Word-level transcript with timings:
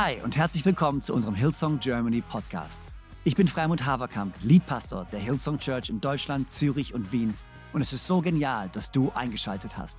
Hi 0.00 0.22
und 0.22 0.36
herzlich 0.36 0.64
willkommen 0.64 1.00
zu 1.00 1.12
unserem 1.12 1.34
Hillsong 1.34 1.80
Germany 1.80 2.20
Podcast. 2.20 2.80
Ich 3.24 3.34
bin 3.34 3.48
Freimund 3.48 3.84
Haverkamp, 3.84 4.32
Leadpastor 4.44 5.08
der 5.10 5.18
Hillsong 5.18 5.58
Church 5.58 5.90
in 5.90 6.00
Deutschland, 6.00 6.48
Zürich 6.48 6.94
und 6.94 7.10
Wien 7.10 7.34
und 7.72 7.80
es 7.80 7.92
ist 7.92 8.06
so 8.06 8.20
genial, 8.20 8.68
dass 8.68 8.92
du 8.92 9.10
eingeschaltet 9.16 9.76
hast. 9.76 9.98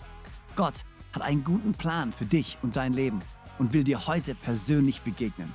Gott 0.55 0.85
hat 1.11 1.21
einen 1.21 1.43
guten 1.43 1.73
Plan 1.73 2.13
für 2.13 2.23
dich 2.23 2.57
und 2.61 2.77
dein 2.77 2.93
Leben 2.93 3.19
und 3.57 3.73
will 3.73 3.83
dir 3.83 4.07
heute 4.07 4.35
persönlich 4.35 5.01
begegnen. 5.01 5.53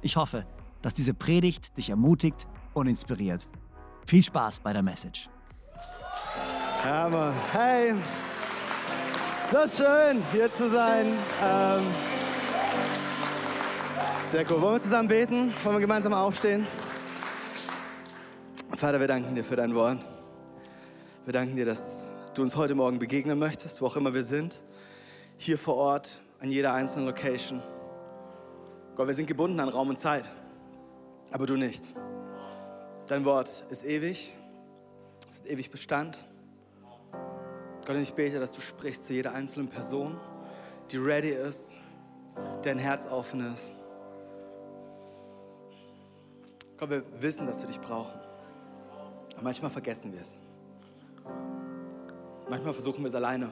Ich 0.00 0.16
hoffe, 0.16 0.46
dass 0.80 0.94
diese 0.94 1.12
Predigt 1.12 1.76
dich 1.76 1.90
ermutigt 1.90 2.48
und 2.72 2.86
inspiriert. 2.86 3.46
Viel 4.06 4.22
Spaß 4.22 4.60
bei 4.60 4.72
der 4.72 4.82
Message. 4.82 5.28
Hammer. 6.82 7.34
Hey, 7.52 7.92
so 9.50 9.58
schön 9.68 10.22
hier 10.32 10.50
zu 10.50 10.70
sein. 10.70 11.08
Ähm, 11.44 12.11
sehr 14.32 14.50
cool. 14.50 14.62
Wollen 14.62 14.76
wir 14.76 14.80
zusammen 14.80 15.08
beten? 15.08 15.52
Wollen 15.62 15.76
wir 15.76 15.80
gemeinsam 15.80 16.14
aufstehen? 16.14 16.66
Vater, 18.74 18.98
wir 18.98 19.06
danken 19.06 19.34
dir 19.34 19.44
für 19.44 19.56
dein 19.56 19.74
Wort. 19.74 19.98
Wir 21.26 21.34
danken 21.34 21.54
dir, 21.54 21.66
dass 21.66 22.08
du 22.32 22.40
uns 22.40 22.56
heute 22.56 22.74
Morgen 22.74 22.98
begegnen 22.98 23.38
möchtest, 23.38 23.82
wo 23.82 23.86
auch 23.86 23.96
immer 23.96 24.14
wir 24.14 24.24
sind. 24.24 24.58
Hier 25.36 25.58
vor 25.58 25.74
Ort, 25.74 26.18
an 26.40 26.50
jeder 26.50 26.72
einzelnen 26.72 27.04
Location. 27.04 27.62
Gott, 28.96 29.06
wir 29.06 29.14
sind 29.14 29.26
gebunden 29.26 29.60
an 29.60 29.68
Raum 29.68 29.90
und 29.90 30.00
Zeit, 30.00 30.32
aber 31.30 31.44
du 31.44 31.56
nicht. 31.56 31.90
Dein 33.08 33.26
Wort 33.26 33.64
ist 33.68 33.84
ewig, 33.84 34.32
es 35.28 35.36
ist 35.40 35.46
ewig 35.46 35.70
Bestand. 35.70 36.24
Gott, 37.86 37.96
ich 37.96 38.14
bete, 38.14 38.40
dass 38.40 38.52
du 38.52 38.62
sprichst 38.62 39.04
zu 39.04 39.12
jeder 39.12 39.34
einzelnen 39.34 39.68
Person, 39.68 40.18
die 40.90 40.96
ready 40.96 41.32
ist, 41.32 41.74
deren 42.64 42.78
Herz 42.78 43.06
offen 43.06 43.52
ist. 43.52 43.74
Gott, 46.82 46.90
wir 46.90 47.04
wissen, 47.20 47.46
dass 47.46 47.60
wir 47.60 47.68
dich 47.68 47.80
brauchen. 47.80 48.18
Aber 49.34 49.42
manchmal 49.42 49.70
vergessen 49.70 50.12
wir 50.12 50.20
es. 50.20 50.40
Manchmal 52.50 52.72
versuchen 52.72 53.04
wir 53.04 53.06
es 53.06 53.14
alleine. 53.14 53.50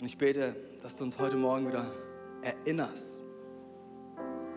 Und 0.00 0.06
ich 0.06 0.18
bete, 0.18 0.56
dass 0.82 0.96
du 0.96 1.04
uns 1.04 1.16
heute 1.16 1.36
Morgen 1.36 1.68
wieder 1.68 1.88
erinnerst, 2.42 3.22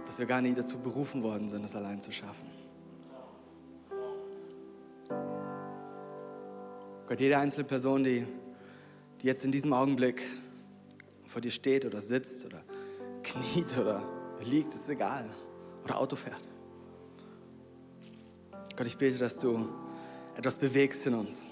dass 0.07 0.17
wir 0.17 0.25
gar 0.25 0.41
nicht 0.41 0.57
dazu 0.57 0.79
berufen 0.79 1.21
worden 1.21 1.47
sind, 1.47 1.63
es 1.63 1.75
allein 1.75 2.01
zu 2.01 2.11
schaffen. 2.11 2.49
Gott, 7.07 7.19
jede 7.19 7.37
einzelne 7.37 7.65
Person, 7.65 8.03
die, 8.03 8.25
die 9.21 9.27
jetzt 9.27 9.45
in 9.45 9.51
diesem 9.51 9.73
Augenblick 9.73 10.23
vor 11.27 11.39
dir 11.39 11.51
steht 11.51 11.85
oder 11.85 12.01
sitzt 12.01 12.47
oder 12.47 12.63
kniet 13.21 13.77
oder 13.77 14.01
liegt, 14.43 14.73
ist 14.73 14.89
egal. 14.89 15.29
Oder 15.83 15.99
Auto 15.99 16.15
fährt. 16.15 16.46
Gott, 18.75 18.87
ich 18.87 18.97
bete, 18.97 19.17
dass 19.17 19.39
du 19.39 19.67
etwas 20.35 20.57
bewegst 20.57 21.05
in 21.07 21.15
uns, 21.15 21.47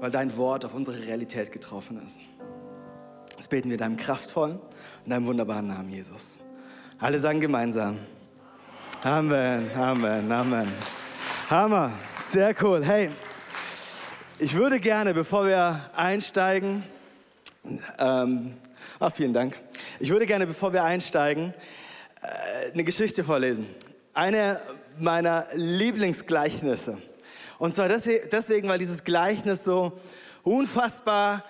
weil 0.00 0.10
dein 0.10 0.36
Wort 0.36 0.64
auf 0.64 0.74
unsere 0.74 1.02
Realität 1.04 1.50
getroffen 1.50 2.00
ist. 2.04 2.20
Das 3.36 3.48
beten 3.48 3.68
wir 3.68 3.74
in 3.74 3.80
deinem 3.80 3.96
kraftvollen 3.96 4.60
und 5.04 5.10
deinem 5.10 5.26
wunderbaren 5.26 5.66
Namen, 5.66 5.90
Jesus. 5.90 6.38
Alle 6.98 7.18
sagen 7.18 7.40
gemeinsam. 7.40 7.98
Amen, 9.02 9.70
Amen, 9.74 10.30
Amen. 10.30 10.72
Hammer, 11.50 11.92
sehr 12.30 12.54
cool. 12.62 12.84
Hey, 12.84 13.10
ich 14.38 14.54
würde 14.54 14.80
gerne, 14.80 15.12
bevor 15.12 15.46
wir 15.46 15.90
einsteigen, 15.94 16.84
ähm, 17.98 18.54
ach, 18.98 19.12
vielen 19.12 19.32
Dank. 19.32 19.58
Ich 20.00 20.10
würde 20.10 20.26
gerne, 20.26 20.46
bevor 20.46 20.72
wir 20.72 20.84
einsteigen, 20.84 21.52
äh, 22.22 22.72
eine 22.72 22.84
Geschichte 22.84 23.24
vorlesen. 23.24 23.66
Eine 24.14 24.60
meiner 25.00 25.48
Lieblingsgleichnisse. 25.54 26.98
Und 27.58 27.74
zwar 27.74 27.88
deswegen, 27.88 28.68
weil 28.68 28.78
dieses 28.78 29.02
Gleichnis 29.02 29.64
so 29.64 29.98
unfassbar 30.44 31.42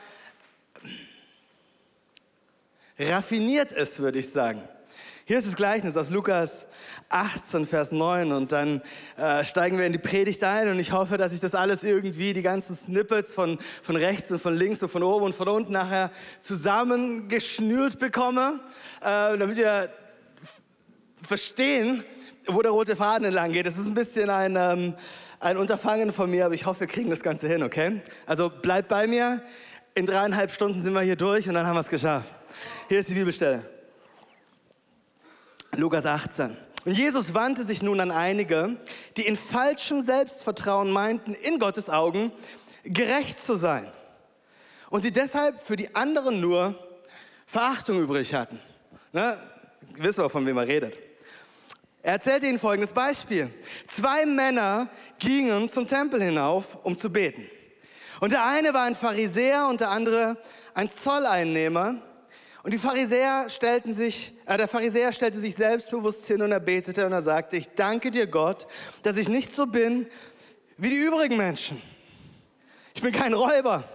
raffiniert 2.98 3.70
ist, 3.72 3.98
würde 3.98 4.18
ich 4.18 4.30
sagen. 4.30 4.62
Hier 5.26 5.38
ist 5.38 5.46
das 5.46 5.56
Gleichnis 5.56 5.94
aus 5.98 6.08
Lukas 6.08 6.66
18, 7.10 7.66
Vers 7.66 7.92
9 7.92 8.32
und 8.32 8.50
dann 8.50 8.80
äh, 9.18 9.44
steigen 9.44 9.76
wir 9.76 9.84
in 9.84 9.92
die 9.92 9.98
Predigt 9.98 10.42
ein 10.42 10.68
und 10.68 10.78
ich 10.78 10.92
hoffe, 10.92 11.18
dass 11.18 11.34
ich 11.34 11.40
das 11.40 11.54
alles 11.54 11.82
irgendwie, 11.82 12.32
die 12.32 12.42
ganzen 12.42 12.76
Snippets 12.76 13.34
von, 13.34 13.58
von 13.82 13.96
rechts 13.96 14.30
und 14.30 14.38
von 14.38 14.56
links 14.56 14.82
und 14.82 14.88
von 14.88 15.02
oben 15.02 15.26
und 15.26 15.34
von 15.34 15.48
unten 15.48 15.72
nachher 15.72 16.10
zusammengeschnürt 16.40 17.98
bekomme, 17.98 18.60
äh, 19.02 19.36
damit 19.36 19.56
wir 19.56 19.90
verstehen, 21.22 22.04
wo 22.46 22.62
der 22.62 22.72
rote 22.72 22.96
Faden 22.96 23.24
entlang 23.24 23.52
geht. 23.52 23.66
Das 23.66 23.78
ist 23.78 23.86
ein 23.86 23.94
bisschen 23.94 24.30
ein, 24.30 24.56
ähm, 24.56 24.94
ein 25.40 25.56
Unterfangen 25.56 26.12
von 26.12 26.30
mir, 26.30 26.46
aber 26.46 26.54
ich 26.54 26.66
hoffe, 26.66 26.80
wir 26.80 26.86
kriegen 26.86 27.10
das 27.10 27.22
Ganze 27.22 27.48
hin, 27.48 27.62
okay? 27.62 28.02
Also 28.26 28.50
bleibt 28.50 28.88
bei 28.88 29.06
mir. 29.06 29.42
In 29.94 30.06
dreieinhalb 30.06 30.50
Stunden 30.50 30.82
sind 30.82 30.92
wir 30.92 31.02
hier 31.02 31.16
durch 31.16 31.48
und 31.48 31.54
dann 31.54 31.66
haben 31.66 31.76
wir 31.76 31.80
es 31.80 31.88
geschafft. 31.88 32.28
Hier 32.88 33.00
ist 33.00 33.08
die 33.08 33.14
Bibelstelle. 33.14 33.64
Lukas 35.76 36.04
18. 36.06 36.56
Und 36.84 36.92
Jesus 36.92 37.32
wandte 37.32 37.64
sich 37.64 37.82
nun 37.82 38.00
an 38.00 38.10
einige, 38.10 38.76
die 39.16 39.26
in 39.26 39.36
falschem 39.36 40.02
Selbstvertrauen 40.02 40.90
meinten, 40.90 41.32
in 41.34 41.58
Gottes 41.58 41.88
Augen 41.88 42.30
gerecht 42.84 43.40
zu 43.40 43.56
sein. 43.56 43.90
Und 44.90 45.04
die 45.04 45.12
deshalb 45.12 45.60
für 45.60 45.76
die 45.76 45.94
anderen 45.94 46.40
nur 46.40 46.78
Verachtung 47.46 48.00
übrig 48.00 48.34
hatten. 48.34 48.60
Ne? 49.12 49.38
Wissen 49.96 50.24
wir, 50.24 50.28
von 50.28 50.44
wem 50.44 50.58
er 50.58 50.68
redet. 50.68 50.96
Er 52.04 52.12
erzählte 52.12 52.46
ihnen 52.46 52.58
folgendes 52.58 52.92
Beispiel. 52.92 53.48
Zwei 53.86 54.26
Männer 54.26 54.88
gingen 55.18 55.70
zum 55.70 55.88
Tempel 55.88 56.22
hinauf, 56.22 56.84
um 56.84 56.98
zu 56.98 57.10
beten. 57.10 57.48
Und 58.20 58.30
der 58.30 58.44
eine 58.44 58.74
war 58.74 58.82
ein 58.82 58.94
Pharisäer 58.94 59.66
und 59.68 59.80
der 59.80 59.88
andere 59.88 60.36
ein 60.74 60.90
Zolleinnehmer. 60.90 62.02
Und 62.62 62.74
die 62.74 62.78
Pharisäer 62.78 63.48
stellten 63.48 63.94
sich, 63.94 64.34
äh, 64.44 64.58
der 64.58 64.68
Pharisäer 64.68 65.14
stellte 65.14 65.38
sich 65.38 65.54
selbstbewusst 65.54 66.26
hin 66.26 66.42
und 66.42 66.52
er 66.52 66.60
betete 66.60 67.06
und 67.06 67.12
er 67.12 67.22
sagte, 67.22 67.56
ich 67.56 67.70
danke 67.70 68.10
dir 68.10 68.26
Gott, 68.26 68.66
dass 69.02 69.16
ich 69.16 69.30
nicht 69.30 69.56
so 69.56 69.64
bin 69.64 70.06
wie 70.76 70.90
die 70.90 70.96
übrigen 70.96 71.38
Menschen. 71.38 71.80
Ich 72.94 73.00
bin 73.00 73.12
kein 73.12 73.32
Räuber 73.32 73.88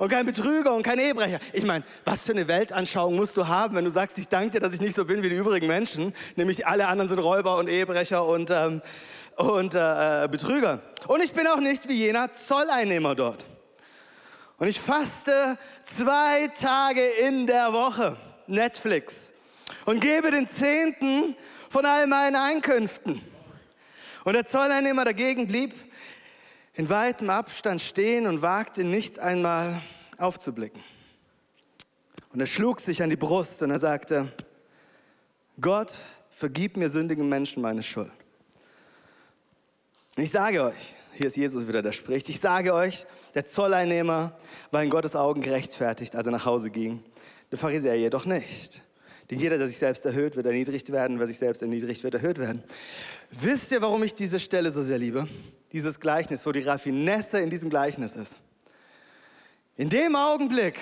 und 0.00 0.08
kein 0.08 0.24
Betrüger 0.24 0.72
und 0.72 0.82
kein 0.82 0.98
Ehebrecher. 0.98 1.40
Ich 1.52 1.62
meine, 1.62 1.84
was 2.06 2.24
für 2.24 2.32
eine 2.32 2.48
Weltanschauung 2.48 3.16
musst 3.16 3.36
du 3.36 3.46
haben, 3.46 3.76
wenn 3.76 3.84
du 3.84 3.90
sagst, 3.90 4.16
ich 4.16 4.28
danke 4.28 4.52
dir, 4.52 4.60
dass 4.60 4.72
ich 4.72 4.80
nicht 4.80 4.96
so 4.96 5.04
bin 5.04 5.22
wie 5.22 5.28
die 5.28 5.36
übrigen 5.36 5.66
Menschen, 5.66 6.14
nämlich 6.36 6.66
alle 6.66 6.88
anderen 6.88 7.10
sind 7.10 7.18
Räuber 7.18 7.58
und 7.58 7.68
Ehebrecher 7.68 8.24
und, 8.24 8.50
ähm, 8.50 8.80
und 9.36 9.74
äh, 9.74 10.26
Betrüger. 10.30 10.80
Und 11.06 11.22
ich 11.22 11.34
bin 11.34 11.46
auch 11.46 11.58
nicht 11.58 11.86
wie 11.86 11.92
jener 11.92 12.32
Zolleinnehmer 12.32 13.14
dort. 13.14 13.44
Und 14.56 14.68
ich 14.68 14.80
faste 14.80 15.58
zwei 15.84 16.48
Tage 16.48 17.04
in 17.04 17.46
der 17.46 17.74
Woche, 17.74 18.16
Netflix, 18.46 19.34
und 19.84 20.00
gebe 20.00 20.30
den 20.30 20.48
Zehnten 20.48 21.36
von 21.68 21.84
all 21.84 22.06
meinen 22.06 22.36
Einkünften. 22.36 23.20
Und 24.24 24.32
der 24.32 24.46
Zolleinnehmer 24.46 25.04
dagegen 25.04 25.46
blieb 25.46 25.74
in 26.74 26.88
weitem 26.88 27.30
Abstand 27.30 27.82
stehen 27.82 28.26
und 28.26 28.42
wagte 28.42 28.84
nicht 28.84 29.18
einmal 29.18 29.80
aufzublicken. 30.18 30.82
Und 32.32 32.40
er 32.40 32.46
schlug 32.46 32.80
sich 32.80 33.02
an 33.02 33.10
die 33.10 33.16
Brust 33.16 33.62
und 33.62 33.70
er 33.70 33.80
sagte, 33.80 34.32
Gott, 35.60 35.98
vergib 36.30 36.76
mir 36.76 36.88
sündigen 36.88 37.28
Menschen 37.28 37.62
meine 37.62 37.82
Schuld. 37.82 38.12
Ich 40.16 40.30
sage 40.30 40.62
euch, 40.62 40.94
hier 41.14 41.26
ist 41.26 41.36
Jesus 41.36 41.66
wieder, 41.66 41.82
der 41.82 41.92
spricht, 41.92 42.28
ich 42.28 42.40
sage 42.40 42.72
euch, 42.72 43.06
der 43.34 43.46
Zolleinnehmer 43.46 44.36
war 44.70 44.82
in 44.82 44.90
Gottes 44.90 45.16
Augen 45.16 45.40
gerechtfertigt, 45.40 46.14
als 46.16 46.26
er 46.26 46.32
nach 46.32 46.44
Hause 46.44 46.70
ging. 46.70 47.02
Der 47.50 47.58
Pharisäer 47.58 47.96
jedoch 47.96 48.26
nicht. 48.26 48.82
Denn 49.30 49.38
jeder, 49.38 49.58
der 49.58 49.68
sich 49.68 49.78
selbst 49.78 50.04
erhöht, 50.04 50.34
wird 50.34 50.46
erniedrigt 50.46 50.90
werden. 50.90 51.20
Wer 51.20 51.28
sich 51.28 51.38
selbst 51.38 51.62
erniedrigt, 51.62 52.02
wird 52.02 52.14
erhöht 52.14 52.38
werden. 52.38 52.64
Wisst 53.30 53.70
ihr, 53.70 53.80
warum 53.80 54.02
ich 54.02 54.12
diese 54.12 54.40
Stelle 54.40 54.72
so 54.72 54.82
sehr 54.82 54.98
liebe? 54.98 55.28
Dieses 55.72 56.00
Gleichnis, 56.00 56.44
wo 56.44 56.50
die 56.50 56.62
Raffinesse 56.62 57.38
in 57.40 57.48
diesem 57.48 57.70
Gleichnis 57.70 58.16
ist. 58.16 58.38
In 59.76 59.88
dem 59.88 60.16
Augenblick, 60.16 60.80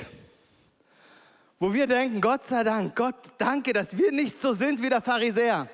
wo 1.59 1.75
wir 1.75 1.87
denken, 1.87 2.23
Gott 2.23 2.45
sei 2.47 2.65
Dank, 2.65 2.97
Gott 2.97 3.17
danke, 3.37 3.75
dass 3.75 3.97
wir 3.99 4.13
nicht 4.13 4.41
so 4.41 4.55
sind 4.55 4.83
wie 4.83 4.89
der 4.89 5.03
Pharisäer, 5.03 5.69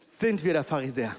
sind 0.00 0.42
wir 0.42 0.54
der 0.54 0.64
Pharisäer. 0.64 1.14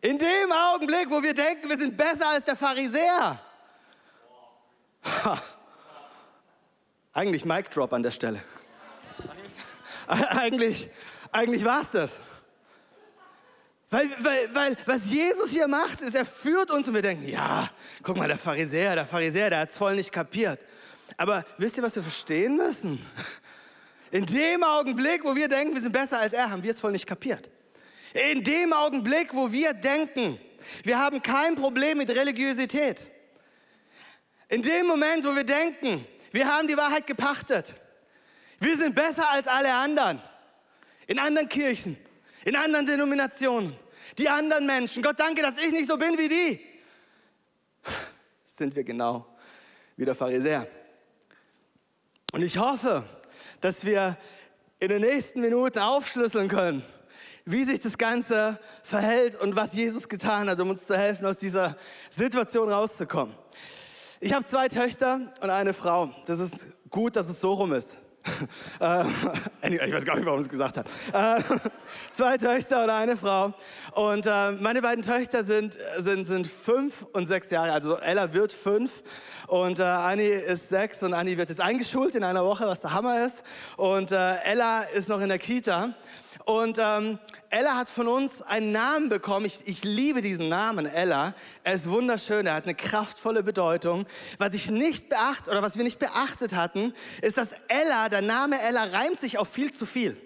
In 0.00 0.18
dem 0.18 0.52
Augenblick, 0.52 1.08
wo 1.08 1.22
wir 1.22 1.34
denken, 1.34 1.68
wir 1.68 1.78
sind 1.78 1.96
besser 1.96 2.28
als 2.28 2.44
der 2.44 2.56
Pharisäer. 2.56 3.40
Ha. 5.04 5.42
Eigentlich 7.14 7.44
Mic 7.44 7.70
Drop 7.70 7.92
an 7.92 8.02
der 8.02 8.10
Stelle. 8.10 8.42
Eigentlich, 10.08 10.90
eigentlich 11.30 11.64
war 11.64 11.82
es 11.82 11.92
das. 11.92 12.20
Weil, 13.88 14.10
weil, 14.18 14.54
weil 14.54 14.76
was 14.86 15.08
Jesus 15.08 15.50
hier 15.50 15.68
macht, 15.68 16.00
ist, 16.00 16.16
er 16.16 16.26
führt 16.26 16.72
uns 16.72 16.88
und 16.88 16.94
wir 16.94 17.02
denken, 17.02 17.28
ja, 17.28 17.70
guck 18.02 18.16
mal, 18.16 18.26
der 18.26 18.36
Pharisäer, 18.36 18.96
der 18.96 19.06
Pharisäer, 19.06 19.50
der 19.50 19.60
hat 19.60 19.70
es 19.70 19.76
voll 19.76 19.94
nicht 19.94 20.10
kapiert. 20.10 20.58
Aber 21.16 21.44
wisst 21.56 21.76
ihr, 21.76 21.84
was 21.84 21.94
wir 21.94 22.02
verstehen 22.02 22.56
müssen? 22.56 22.98
In 24.10 24.26
dem 24.26 24.64
Augenblick, 24.64 25.22
wo 25.24 25.36
wir 25.36 25.46
denken, 25.46 25.74
wir 25.74 25.82
sind 25.82 25.92
besser 25.92 26.18
als 26.18 26.32
er, 26.32 26.50
haben 26.50 26.64
wir 26.64 26.72
es 26.72 26.80
voll 26.80 26.92
nicht 26.92 27.06
kapiert. 27.06 27.48
In 28.12 28.42
dem 28.42 28.72
Augenblick, 28.72 29.32
wo 29.32 29.52
wir 29.52 29.72
denken, 29.72 30.40
wir 30.82 30.98
haben 30.98 31.22
kein 31.22 31.54
Problem 31.54 31.98
mit 31.98 32.10
Religiosität. 32.10 33.06
In 34.48 34.62
dem 34.62 34.86
Moment, 34.86 35.24
wo 35.24 35.34
wir 35.34 35.44
denken, 35.44 36.04
wir 36.34 36.48
haben 36.48 36.66
die 36.66 36.76
Wahrheit 36.76 37.06
gepachtet. 37.06 37.76
Wir 38.58 38.76
sind 38.76 38.96
besser 38.96 39.30
als 39.30 39.46
alle 39.46 39.72
anderen. 39.72 40.20
In 41.06 41.20
anderen 41.20 41.48
Kirchen, 41.48 41.96
in 42.44 42.56
anderen 42.56 42.86
Denominationen, 42.86 43.76
die 44.18 44.28
anderen 44.28 44.66
Menschen. 44.66 45.00
Gott 45.00 45.20
danke, 45.20 45.42
dass 45.42 45.56
ich 45.58 45.70
nicht 45.70 45.86
so 45.86 45.96
bin 45.96 46.18
wie 46.18 46.26
die. 46.26 46.60
Sind 48.44 48.74
wir 48.74 48.82
genau 48.82 49.26
wie 49.96 50.04
der 50.04 50.16
Pharisäer. 50.16 50.66
Und 52.32 52.42
ich 52.42 52.58
hoffe, 52.58 53.04
dass 53.60 53.84
wir 53.84 54.16
in 54.80 54.88
den 54.88 55.02
nächsten 55.02 55.40
Minuten 55.40 55.78
aufschlüsseln 55.78 56.48
können, 56.48 56.82
wie 57.44 57.64
sich 57.64 57.78
das 57.78 57.96
Ganze 57.96 58.58
verhält 58.82 59.40
und 59.40 59.54
was 59.54 59.74
Jesus 59.74 60.08
getan 60.08 60.50
hat, 60.50 60.58
um 60.58 60.70
uns 60.70 60.84
zu 60.84 60.98
helfen, 60.98 61.26
aus 61.26 61.36
dieser 61.36 61.76
Situation 62.10 62.72
rauszukommen. 62.72 63.36
Ich 64.24 64.32
habe 64.32 64.46
zwei 64.46 64.68
Töchter 64.68 65.20
und 65.42 65.50
eine 65.50 65.74
Frau. 65.74 66.08
Das 66.24 66.38
ist 66.38 66.66
gut, 66.88 67.14
dass 67.14 67.28
es 67.28 67.42
so 67.42 67.52
rum 67.52 67.74
ist. 67.74 67.98
Äh, 68.80 69.04
ich 69.70 69.92
weiß 69.92 70.04
gar 70.06 70.16
nicht, 70.16 70.24
warum 70.24 70.40
ich 70.40 70.46
es 70.46 70.50
gesagt 70.50 70.78
habe. 70.78 70.88
Äh, 71.12 71.42
zwei 72.12 72.38
Töchter 72.38 72.82
und 72.84 72.88
eine 72.88 73.18
Frau. 73.18 73.52
Und 73.92 74.26
äh, 74.26 74.52
meine 74.52 74.80
beiden 74.80 75.04
Töchter 75.04 75.44
sind, 75.44 75.78
sind, 75.98 76.24
sind 76.24 76.46
fünf 76.46 77.02
und 77.12 77.26
sechs 77.26 77.50
Jahre. 77.50 77.72
Also 77.72 77.96
Ella 77.98 78.32
wird 78.32 78.52
fünf 78.52 79.02
und 79.46 79.78
Annie 79.78 80.38
ist 80.38 80.70
sechs 80.70 81.02
und 81.02 81.12
Annie 81.12 81.36
wird 81.36 81.50
jetzt 81.50 81.60
eingeschult 81.60 82.14
in 82.14 82.24
einer 82.24 82.46
Woche, 82.46 82.66
was 82.66 82.80
der 82.80 82.94
Hammer 82.94 83.26
ist. 83.26 83.42
Und 83.76 84.10
Ella 84.10 84.84
ist 84.84 85.10
noch 85.10 85.20
in 85.20 85.28
der 85.28 85.38
Kita. 85.38 85.94
Und 86.44 86.76
ähm, 86.78 87.18
Ella 87.48 87.74
hat 87.74 87.88
von 87.88 88.06
uns 88.06 88.42
einen 88.42 88.70
Namen 88.70 89.08
bekommen. 89.08 89.46
Ich, 89.46 89.60
ich 89.66 89.82
liebe 89.82 90.20
diesen 90.20 90.50
Namen, 90.50 90.84
Ella. 90.84 91.34
Er 91.62 91.72
ist 91.72 91.88
wunderschön, 91.88 92.46
er 92.46 92.54
hat 92.54 92.64
eine 92.64 92.74
kraftvolle 92.74 93.42
Bedeutung. 93.42 94.04
Was 94.36 94.52
ich 94.52 94.70
nicht 94.70 95.08
beacht 95.08 95.48
oder 95.48 95.62
was 95.62 95.78
wir 95.78 95.84
nicht 95.84 95.98
beachtet 95.98 96.54
hatten, 96.54 96.92
ist, 97.22 97.38
dass 97.38 97.50
Ella, 97.68 98.10
der 98.10 98.20
Name 98.20 98.60
Ella 98.60 98.84
reimt 98.84 99.20
sich 99.20 99.38
auf 99.38 99.48
viel 99.48 99.72
zu 99.72 99.86
viel. 99.86 100.18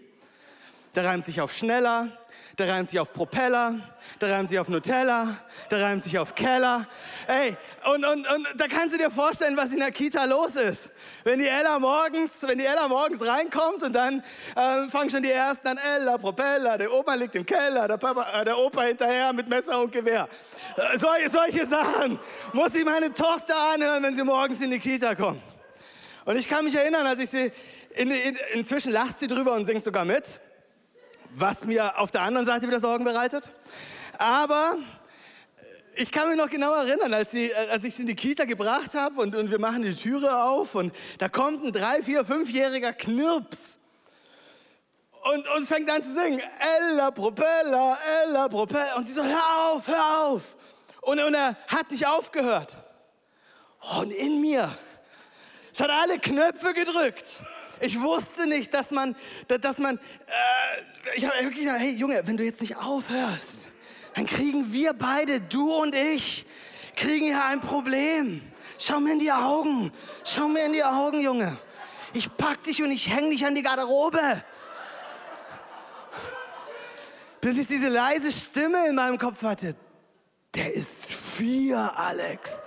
Der 0.96 1.04
reimt 1.04 1.24
sich 1.24 1.40
auf 1.40 1.52
schneller, 1.52 2.18
der 2.58 2.68
reimt 2.68 2.90
sich 2.90 2.98
auf 2.98 3.12
Propeller, 3.12 3.74
der 4.20 4.34
reimt 4.34 4.48
sich 4.48 4.58
auf 4.58 4.68
Nutella, 4.68 5.36
der 5.70 5.80
reimt 5.80 6.02
sich 6.02 6.18
auf 6.18 6.34
Keller. 6.34 6.88
Ey, 7.28 7.56
und, 7.94 8.04
und, 8.04 8.26
und 8.26 8.48
da 8.56 8.66
kannst 8.66 8.94
du 8.94 8.98
dir 8.98 9.12
vorstellen, 9.12 9.56
was 9.56 9.70
in 9.70 9.78
der 9.78 9.92
Kita 9.92 10.24
los 10.24 10.56
ist. 10.56 10.90
Wenn 11.22 11.38
die 11.38 11.46
Ella 11.46 11.78
morgens, 11.78 12.42
wenn 12.42 12.58
die 12.58 12.64
Ella 12.64 12.88
morgens 12.88 13.24
reinkommt 13.24 13.84
und 13.84 13.92
dann 13.92 14.24
äh, 14.56 14.88
fangen 14.90 15.08
schon 15.08 15.22
die 15.22 15.30
Ersten 15.30 15.68
an, 15.68 15.78
Ella, 15.78 16.18
Propeller, 16.18 16.78
der 16.78 16.92
Oma 16.92 17.14
liegt 17.14 17.36
im 17.36 17.46
Keller, 17.46 17.86
der, 17.86 17.96
Papa, 17.96 18.40
äh, 18.40 18.44
der 18.44 18.58
Opa 18.58 18.82
hinterher 18.82 19.32
mit 19.32 19.48
Messer 19.48 19.80
und 19.80 19.92
Gewehr. 19.92 20.28
Äh, 20.76 20.98
solche, 20.98 21.30
solche 21.30 21.64
Sachen 21.64 22.18
muss 22.52 22.74
ich 22.74 22.84
meine 22.84 23.14
Tochter 23.14 23.56
anhören, 23.74 24.02
wenn 24.02 24.16
sie 24.16 24.24
morgens 24.24 24.60
in 24.60 24.72
die 24.72 24.80
Kita 24.80 25.14
kommt. 25.14 25.40
Und 26.24 26.36
ich 26.36 26.48
kann 26.48 26.64
mich 26.64 26.74
erinnern, 26.74 27.06
als 27.06 27.20
ich 27.20 27.30
sie, 27.30 27.52
in, 27.94 28.10
in, 28.10 28.36
inzwischen 28.52 28.90
lacht 28.90 29.20
sie 29.20 29.28
drüber 29.28 29.52
und 29.52 29.64
singt 29.64 29.84
sogar 29.84 30.04
mit 30.04 30.40
was 31.34 31.64
mir 31.64 31.98
auf 31.98 32.10
der 32.10 32.22
anderen 32.22 32.46
Seite 32.46 32.66
wieder 32.66 32.80
Sorgen 32.80 33.04
bereitet. 33.04 33.48
Aber 34.18 34.76
äh, 34.76 36.02
ich 36.02 36.10
kann 36.10 36.28
mich 36.28 36.36
noch 36.36 36.50
genau 36.50 36.72
erinnern, 36.74 37.14
als, 37.14 37.30
sie, 37.30 37.50
äh, 37.50 37.68
als 37.70 37.84
ich 37.84 37.94
sie 37.94 38.02
in 38.02 38.08
die 38.08 38.16
Kita 38.16 38.44
gebracht 38.44 38.94
habe 38.94 39.20
und, 39.20 39.34
und 39.34 39.50
wir 39.50 39.58
machen 39.58 39.82
die 39.82 39.94
Türe 39.94 40.42
auf 40.42 40.74
und 40.74 40.94
da 41.18 41.28
kommt 41.28 41.64
ein 41.64 41.72
drei, 41.72 42.02
vier, 42.02 42.24
fünfjähriger 42.24 42.92
Knirps 42.92 43.78
und, 45.32 45.48
und 45.56 45.66
fängt 45.66 45.90
an 45.90 46.02
zu 46.02 46.12
singen, 46.12 46.40
Ella 46.60 47.10
Propeller, 47.10 47.98
Ella 48.22 48.48
Propeller. 48.48 48.96
Und 48.96 49.06
sie 49.06 49.12
so, 49.12 49.22
hör 49.22 49.72
auf, 49.72 49.86
hör 49.86 50.20
auf. 50.24 50.56
Und, 51.02 51.20
und 51.20 51.34
er 51.34 51.56
hat 51.66 51.90
nicht 51.90 52.06
aufgehört. 52.06 52.76
Und 54.00 54.10
in 54.10 54.40
mir, 54.40 54.76
es 55.72 55.80
hat 55.80 55.90
alle 55.90 56.18
Knöpfe 56.18 56.72
gedrückt. 56.72 57.26
Ich 57.80 58.00
wusste 58.00 58.46
nicht, 58.46 58.72
dass 58.74 58.90
man, 58.90 59.14
dass 59.46 59.78
man, 59.78 59.96
äh, 59.96 60.00
ich 61.16 61.24
habe 61.24 61.36
wirklich 61.42 61.64
gesagt, 61.64 61.80
hey 61.80 61.92
Junge, 61.92 62.26
wenn 62.26 62.36
du 62.36 62.44
jetzt 62.44 62.60
nicht 62.60 62.76
aufhörst, 62.76 63.68
dann 64.14 64.26
kriegen 64.26 64.72
wir 64.72 64.92
beide, 64.92 65.40
du 65.40 65.72
und 65.74 65.94
ich, 65.94 66.44
kriegen 66.96 67.26
hier 67.26 67.44
ein 67.44 67.60
Problem. 67.60 68.42
Schau 68.78 69.00
mir 69.00 69.12
in 69.12 69.18
die 69.18 69.32
Augen, 69.32 69.92
schau 70.24 70.48
mir 70.48 70.64
in 70.64 70.72
die 70.72 70.84
Augen, 70.84 71.20
Junge. 71.20 71.56
Ich 72.14 72.34
pack 72.36 72.62
dich 72.64 72.82
und 72.82 72.90
ich 72.90 73.08
häng 73.14 73.30
dich 73.30 73.44
an 73.46 73.54
die 73.54 73.62
Garderobe. 73.62 74.42
Bis 77.40 77.58
ich 77.58 77.66
diese 77.66 77.88
leise 77.88 78.32
Stimme 78.32 78.88
in 78.88 78.94
meinem 78.94 79.18
Kopf 79.18 79.42
hatte. 79.42 79.76
Der 80.54 80.74
ist 80.74 81.12
vier, 81.12 81.92
Alex. 81.96 82.62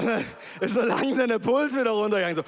Und 0.00 0.24
ist 0.60 0.74
so 0.74 0.82
langsam 0.82 1.28
der 1.28 1.38
Puls 1.38 1.74
wieder 1.74 1.90
runtergegangen. 1.90 2.36
So. 2.36 2.44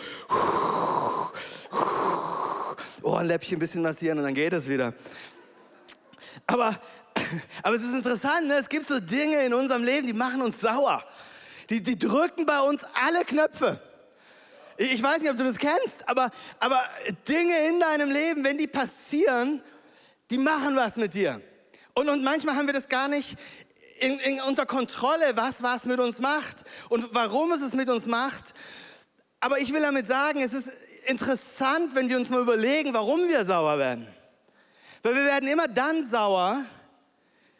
Ohrenläppchen 3.02 3.56
ein 3.56 3.60
bisschen 3.60 3.82
massieren 3.82 4.18
und 4.18 4.24
dann 4.24 4.34
geht 4.34 4.52
es 4.52 4.68
wieder. 4.68 4.94
Aber, 6.46 6.80
aber 7.62 7.76
es 7.76 7.82
ist 7.82 7.94
interessant, 7.94 8.46
ne? 8.46 8.54
es 8.54 8.68
gibt 8.68 8.86
so 8.86 9.00
Dinge 9.00 9.44
in 9.44 9.54
unserem 9.54 9.84
Leben, 9.84 10.06
die 10.06 10.12
machen 10.12 10.40
uns 10.40 10.60
sauer. 10.60 11.04
Die, 11.70 11.82
die 11.82 11.98
drücken 11.98 12.46
bei 12.46 12.60
uns 12.60 12.84
alle 12.94 13.24
Knöpfe. 13.24 13.80
Ich 14.76 15.02
weiß 15.02 15.20
nicht, 15.20 15.30
ob 15.30 15.36
du 15.36 15.44
das 15.44 15.58
kennst, 15.58 16.08
aber, 16.08 16.30
aber 16.58 16.82
Dinge 17.28 17.68
in 17.68 17.78
deinem 17.78 18.10
Leben, 18.10 18.44
wenn 18.44 18.58
die 18.58 18.66
passieren, 18.66 19.62
die 20.30 20.38
machen 20.38 20.74
was 20.76 20.96
mit 20.96 21.14
dir. 21.14 21.40
Und, 21.94 22.08
und 22.08 22.24
manchmal 22.24 22.56
haben 22.56 22.66
wir 22.66 22.72
das 22.72 22.88
gar 22.88 23.06
nicht 23.06 23.36
in, 24.02 24.18
in, 24.18 24.40
unter 24.40 24.66
Kontrolle, 24.66 25.36
was 25.36 25.62
was 25.62 25.84
mit 25.84 26.00
uns 26.00 26.18
macht 26.18 26.64
und 26.88 27.14
warum 27.14 27.52
es 27.52 27.60
es 27.62 27.72
mit 27.72 27.88
uns 27.88 28.06
macht. 28.06 28.54
Aber 29.40 29.58
ich 29.58 29.72
will 29.72 29.82
damit 29.82 30.06
sagen, 30.06 30.40
es 30.40 30.52
ist 30.52 30.70
interessant, 31.06 31.94
wenn 31.94 32.08
wir 32.08 32.16
uns 32.16 32.28
mal 32.30 32.40
überlegen, 32.40 32.94
warum 32.94 33.28
wir 33.28 33.44
sauer 33.44 33.78
werden. 33.78 34.06
Weil 35.02 35.14
wir 35.16 35.24
werden 35.24 35.48
immer 35.48 35.68
dann 35.68 36.06
sauer 36.06 36.64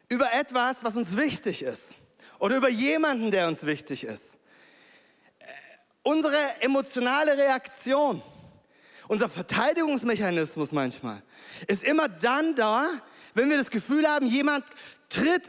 über 0.09 0.33
etwas, 0.33 0.85
was 0.85 0.97
uns 0.97 1.17
wichtig 1.17 1.63
ist. 1.63 1.95
Oder 2.39 2.57
über 2.57 2.69
jemanden, 2.69 3.31
der 3.31 3.49
uns 3.49 3.65
wichtig 3.65 4.05
ist. 4.05 4.35
Äh, 5.39 5.45
unsere 6.03 6.61
emotionale 6.61 7.37
Reaktion, 7.37 8.23
unser 9.09 9.29
Verteidigungsmechanismus 9.29 10.73
manchmal, 10.73 11.23
ist 11.67 11.83
immer 11.83 12.09
dann 12.09 12.55
da, 12.55 12.89
wenn 13.35 13.49
wir 13.49 13.59
das 13.59 13.71
Gefühl 13.71 14.09
haben, 14.09 14.27
jemand 14.27 14.65
tritt 15.09 15.49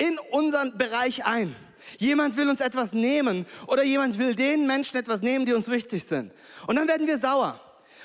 in 0.00 0.18
unseren 0.30 0.76
Bereich 0.78 1.24
ein. 1.24 1.54
Jemand 1.98 2.36
will 2.36 2.48
uns 2.48 2.60
etwas 2.60 2.92
nehmen 2.92 3.46
oder 3.66 3.82
jemand 3.82 4.18
will 4.18 4.34
den 4.34 4.66
Menschen 4.66 4.96
etwas 4.96 5.22
nehmen, 5.22 5.46
die 5.46 5.52
uns 5.52 5.68
wichtig 5.68 6.04
sind. 6.04 6.32
Und 6.66 6.76
dann 6.76 6.88
werden 6.88 7.06
wir 7.06 7.18
sauer. 7.18 7.60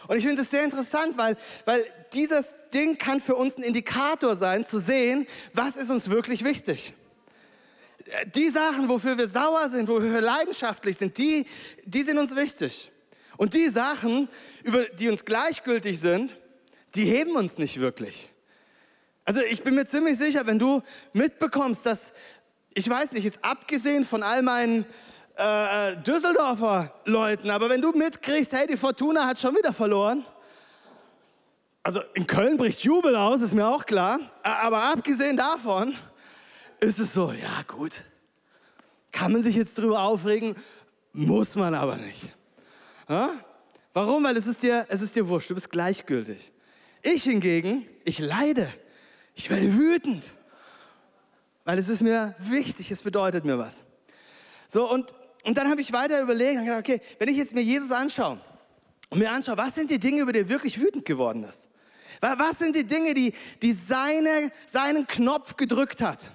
Und 0.07 0.17
ich 0.17 0.25
finde 0.25 0.43
es 0.43 0.51
sehr 0.51 0.63
interessant, 0.63 1.17
weil, 1.17 1.37
weil 1.65 1.85
dieses 2.13 2.45
Ding 2.73 2.97
kann 2.97 3.19
für 3.21 3.35
uns 3.35 3.57
ein 3.57 3.63
Indikator 3.63 4.35
sein, 4.35 4.65
zu 4.65 4.79
sehen, 4.79 5.25
was 5.53 5.77
ist 5.77 5.89
uns 5.89 6.09
wirklich 6.09 6.43
wichtig. 6.43 6.93
Die 8.35 8.49
Sachen, 8.49 8.87
wofür 8.87 9.17
wir 9.17 9.29
sauer 9.29 9.69
sind, 9.69 9.87
wofür 9.87 10.11
wir 10.11 10.21
leidenschaftlich 10.21 10.97
sind, 10.97 11.17
die, 11.17 11.45
die 11.85 12.03
sind 12.03 12.17
uns 12.17 12.35
wichtig. 12.35 12.91
Und 13.37 13.53
die 13.53 13.69
Sachen, 13.69 14.29
über 14.63 14.85
die 14.85 15.09
uns 15.09 15.25
gleichgültig 15.25 15.99
sind, 15.99 16.37
die 16.93 17.05
heben 17.05 17.35
uns 17.35 17.57
nicht 17.57 17.79
wirklich. 17.79 18.29
Also 19.25 19.41
ich 19.41 19.63
bin 19.63 19.73
mir 19.73 19.87
ziemlich 19.87 20.19
sicher, 20.19 20.45
wenn 20.45 20.59
du 20.59 20.83
mitbekommst, 21.13 21.83
dass, 21.85 22.13
ich 22.75 22.87
weiß 22.87 23.11
nicht, 23.11 23.23
jetzt 23.23 23.39
abgesehen 23.41 24.05
von 24.05 24.21
all 24.21 24.43
meinen 24.43 24.85
äh, 25.35 25.97
Düsseldorfer 25.97 26.93
Leuten, 27.05 27.49
aber 27.49 27.69
wenn 27.69 27.81
du 27.81 27.91
mitkriegst, 27.91 28.53
hey, 28.53 28.67
die 28.67 28.77
Fortuna 28.77 29.25
hat 29.25 29.39
schon 29.39 29.55
wieder 29.55 29.73
verloren, 29.73 30.23
also 31.81 32.01
in 32.13 32.27
Köln 32.27 32.57
bricht 32.57 32.81
Jubel 32.81 33.15
aus, 33.15 33.41
ist 33.41 33.53
mir 33.53 33.67
auch 33.67 33.85
klar, 33.85 34.19
aber 34.43 34.83
abgesehen 34.83 35.37
davon 35.37 35.95
ist 36.79 36.99
es 36.99 37.13
so, 37.13 37.31
ja 37.31 37.63
gut, 37.67 38.03
kann 39.11 39.31
man 39.31 39.41
sich 39.41 39.55
jetzt 39.55 39.77
drüber 39.77 40.01
aufregen, 40.01 40.55
muss 41.13 41.55
man 41.55 41.73
aber 41.73 41.95
nicht. 41.95 42.21
Ja? 43.09 43.31
Warum? 43.93 44.23
Weil 44.23 44.37
es 44.37 44.45
ist, 44.45 44.61
dir, 44.61 44.85
es 44.89 45.01
ist 45.01 45.15
dir 45.15 45.27
wurscht, 45.27 45.49
du 45.49 45.55
bist 45.55 45.71
gleichgültig. 45.71 46.51
Ich 47.01 47.23
hingegen, 47.23 47.87
ich 48.03 48.19
leide. 48.19 48.71
Ich 49.35 49.49
werde 49.49 49.75
wütend, 49.75 50.23
weil 51.65 51.77
es 51.77 51.89
ist 51.89 52.01
mir 52.01 52.35
wichtig, 52.39 52.89
es 52.89 53.01
bedeutet 53.01 53.43
mir 53.43 53.59
was. 53.59 53.83
So, 54.67 54.89
und, 54.89 55.13
und 55.43 55.57
dann 55.57 55.69
habe 55.69 55.81
ich 55.81 55.91
weiter 55.91 56.21
überlegt 56.21 56.57
und 56.57 56.65
gedacht, 56.65 56.79
okay, 56.79 57.01
wenn 57.19 57.27
ich 57.27 57.37
jetzt 57.37 57.53
mir 57.53 57.61
Jesus 57.61 57.91
anschaue 57.91 58.39
und 59.09 59.19
mir 59.19 59.29
anschaue, 59.29 59.57
was 59.57 59.75
sind 59.75 59.91
die 59.91 59.99
Dinge, 59.99 60.21
über 60.21 60.31
die 60.31 60.39
er 60.39 60.49
wirklich 60.49 60.79
wütend 60.79 61.05
geworden 61.05 61.43
ist? 61.43 61.69
Was 62.21 62.59
sind 62.59 62.75
die 62.75 62.85
Dinge, 62.85 63.13
die, 63.13 63.33
die 63.61 63.73
seine, 63.73 64.51
seinen 64.67 65.05
Knopf 65.05 65.57
gedrückt 65.57 66.01
hat? 66.01 66.31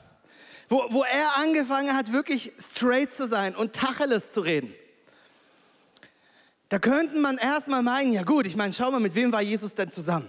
Wo, 0.68 0.84
wo 0.90 1.02
er 1.02 1.36
angefangen 1.36 1.96
hat, 1.96 2.12
wirklich 2.12 2.52
straight 2.72 3.12
zu 3.12 3.26
sein 3.26 3.56
und 3.56 3.72
Tacheles 3.72 4.32
zu 4.32 4.40
reden. 4.40 4.72
Da 6.68 6.78
könnte 6.78 7.18
man 7.18 7.38
erstmal 7.38 7.82
meinen, 7.82 8.12
ja 8.12 8.22
gut, 8.22 8.46
ich 8.46 8.54
meine, 8.54 8.72
schau 8.72 8.90
mal, 8.90 9.00
mit 9.00 9.14
wem 9.16 9.32
war 9.32 9.42
Jesus 9.42 9.74
denn 9.74 9.90
zusammen? 9.90 10.28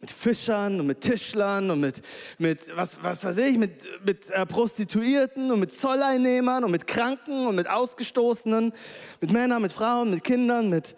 Mit 0.00 0.10
Fischern 0.10 0.80
und 0.80 0.86
mit 0.86 1.02
Tischlern 1.02 1.70
und 1.70 1.80
mit, 1.80 2.00
mit 2.38 2.74
was, 2.74 2.96
was 3.02 3.22
weiß 3.22 3.36
ich, 3.38 3.58
mit, 3.58 3.82
mit 4.04 4.30
äh, 4.30 4.46
Prostituierten 4.46 5.50
und 5.50 5.60
mit 5.60 5.72
Zolleinnehmern 5.72 6.64
und 6.64 6.70
mit 6.70 6.86
Kranken 6.86 7.46
und 7.46 7.54
mit 7.54 7.68
Ausgestoßenen, 7.68 8.72
mit 9.20 9.32
Männern, 9.32 9.60
mit 9.60 9.72
Frauen, 9.72 10.10
mit 10.10 10.24
Kindern, 10.24 10.70
mit 10.70 10.94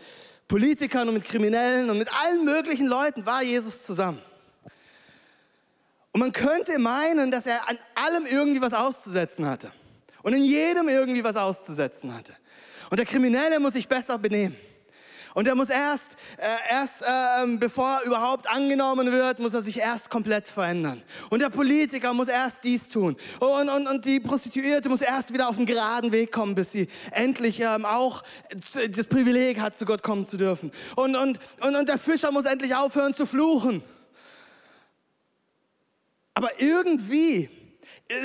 Politikern 0.46 1.08
und 1.08 1.14
mit 1.14 1.24
Kriminellen 1.24 1.90
und 1.90 1.98
mit 1.98 2.08
allen 2.14 2.44
möglichen 2.44 2.86
Leuten 2.86 3.26
war 3.26 3.42
Jesus 3.42 3.84
zusammen. 3.84 4.20
Und 6.12 6.20
man 6.20 6.32
könnte 6.32 6.78
meinen, 6.78 7.30
dass 7.30 7.46
er 7.46 7.68
an 7.68 7.78
allem 7.94 8.26
irgendwie 8.26 8.60
was 8.60 8.74
auszusetzen 8.74 9.48
hatte. 9.48 9.72
Und 10.22 10.34
in 10.34 10.44
jedem 10.44 10.88
irgendwie 10.88 11.24
was 11.24 11.36
auszusetzen 11.36 12.14
hatte. 12.14 12.34
Und 12.90 12.98
der 12.98 13.06
Kriminelle 13.06 13.58
muss 13.58 13.72
sich 13.72 13.88
besser 13.88 14.18
benehmen. 14.18 14.54
Und 15.34 15.48
er 15.48 15.54
muss 15.54 15.70
erst, 15.70 16.08
äh, 16.36 16.70
erst 16.70 17.02
äh, 17.02 17.56
bevor 17.56 18.00
er 18.00 18.06
überhaupt 18.06 18.48
angenommen 18.48 19.10
wird, 19.10 19.38
muss 19.38 19.54
er 19.54 19.62
sich 19.62 19.78
erst 19.78 20.10
komplett 20.10 20.48
verändern. 20.48 21.02
Und 21.30 21.40
der 21.40 21.48
Politiker 21.48 22.12
muss 22.12 22.28
erst 22.28 22.64
dies 22.64 22.88
tun. 22.88 23.16
Und, 23.40 23.68
und, 23.68 23.86
und 23.86 24.04
die 24.04 24.20
Prostituierte 24.20 24.88
muss 24.88 25.00
erst 25.00 25.32
wieder 25.32 25.48
auf 25.48 25.56
den 25.56 25.66
geraden 25.66 26.12
Weg 26.12 26.32
kommen, 26.32 26.54
bis 26.54 26.72
sie 26.72 26.88
endlich 27.12 27.60
ähm, 27.60 27.84
auch 27.84 28.22
das 28.74 29.06
Privileg 29.06 29.60
hat, 29.60 29.76
zu 29.76 29.84
Gott 29.84 30.02
kommen 30.02 30.26
zu 30.26 30.36
dürfen. 30.36 30.70
Und, 30.96 31.16
und, 31.16 31.38
und, 31.60 31.76
und 31.76 31.88
der 31.88 31.98
Fischer 31.98 32.30
muss 32.30 32.44
endlich 32.44 32.74
aufhören 32.74 33.14
zu 33.14 33.26
fluchen. 33.26 33.82
Aber 36.34 36.60
irgendwie 36.60 37.48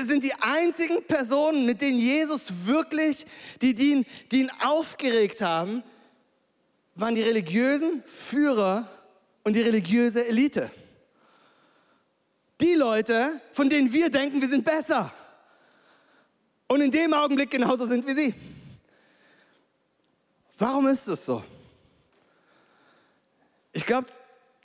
sind 0.03 0.23
die 0.23 0.33
einzigen 0.33 1.03
Personen, 1.03 1.65
mit 1.65 1.81
denen 1.81 1.99
Jesus 1.99 2.41
wirklich, 2.65 3.25
die, 3.61 3.73
die, 3.73 3.91
ihn, 3.91 4.05
die 4.31 4.41
ihn 4.41 4.51
aufgeregt 4.63 5.41
haben, 5.41 5.83
waren 6.97 7.15
die 7.15 7.21
religiösen 7.21 8.03
Führer 8.03 8.87
und 9.43 9.55
die 9.55 9.61
religiöse 9.61 10.27
Elite. 10.27 10.71
Die 12.59 12.73
Leute, 12.73 13.39
von 13.51 13.69
denen 13.69 13.93
wir 13.93 14.09
denken, 14.09 14.41
wir 14.41 14.49
sind 14.49 14.65
besser. 14.65 15.13
Und 16.67 16.81
in 16.81 16.91
dem 16.91 17.13
Augenblick 17.13 17.51
genauso 17.51 17.85
sind 17.85 18.05
wie 18.07 18.13
sie. 18.13 18.33
Warum 20.57 20.87
ist 20.87 21.07
das 21.07 21.23
so? 21.23 21.43
Ich 23.71 23.85
glaube, 23.85 24.07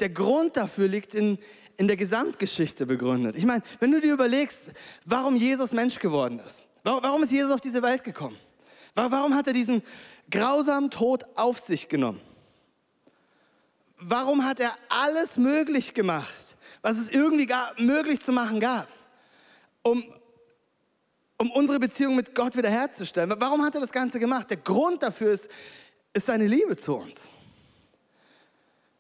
der 0.00 0.08
Grund 0.08 0.56
dafür 0.56 0.88
liegt 0.88 1.14
in, 1.14 1.38
in 1.76 1.86
der 1.86 1.98
Gesamtgeschichte 1.98 2.86
begründet. 2.86 3.36
Ich 3.36 3.44
meine, 3.44 3.62
wenn 3.78 3.92
du 3.92 4.00
dir 4.00 4.14
überlegst, 4.14 4.70
warum 5.04 5.36
Jesus 5.36 5.72
Mensch 5.72 5.98
geworden 5.98 6.38
ist, 6.38 6.66
warum 6.82 7.22
ist 7.22 7.30
Jesus 7.30 7.52
auf 7.52 7.60
diese 7.60 7.82
Welt 7.82 8.02
gekommen? 8.02 8.38
Warum 8.94 9.34
hat 9.34 9.46
er 9.46 9.52
diesen 9.52 9.82
grausamen 10.30 10.90
Tod 10.90 11.24
auf 11.36 11.60
sich 11.60 11.88
genommen? 11.88 12.20
Warum 13.98 14.44
hat 14.44 14.58
er 14.58 14.74
alles 14.88 15.36
möglich 15.36 15.94
gemacht, 15.94 16.56
was 16.82 16.98
es 16.98 17.08
irgendwie 17.08 17.46
gar, 17.46 17.72
möglich 17.80 18.20
zu 18.20 18.32
machen 18.32 18.58
gab, 18.58 18.88
um, 19.82 20.04
um 21.38 21.50
unsere 21.52 21.78
Beziehung 21.78 22.16
mit 22.16 22.34
Gott 22.34 22.56
wiederherzustellen? 22.56 23.32
Warum 23.38 23.64
hat 23.64 23.74
er 23.74 23.80
das 23.80 23.92
Ganze 23.92 24.18
gemacht? 24.18 24.50
Der 24.50 24.56
Grund 24.56 25.02
dafür 25.02 25.32
ist, 25.32 25.48
ist 26.12 26.26
seine 26.26 26.46
Liebe 26.46 26.76
zu 26.76 26.94
uns. 26.94 27.28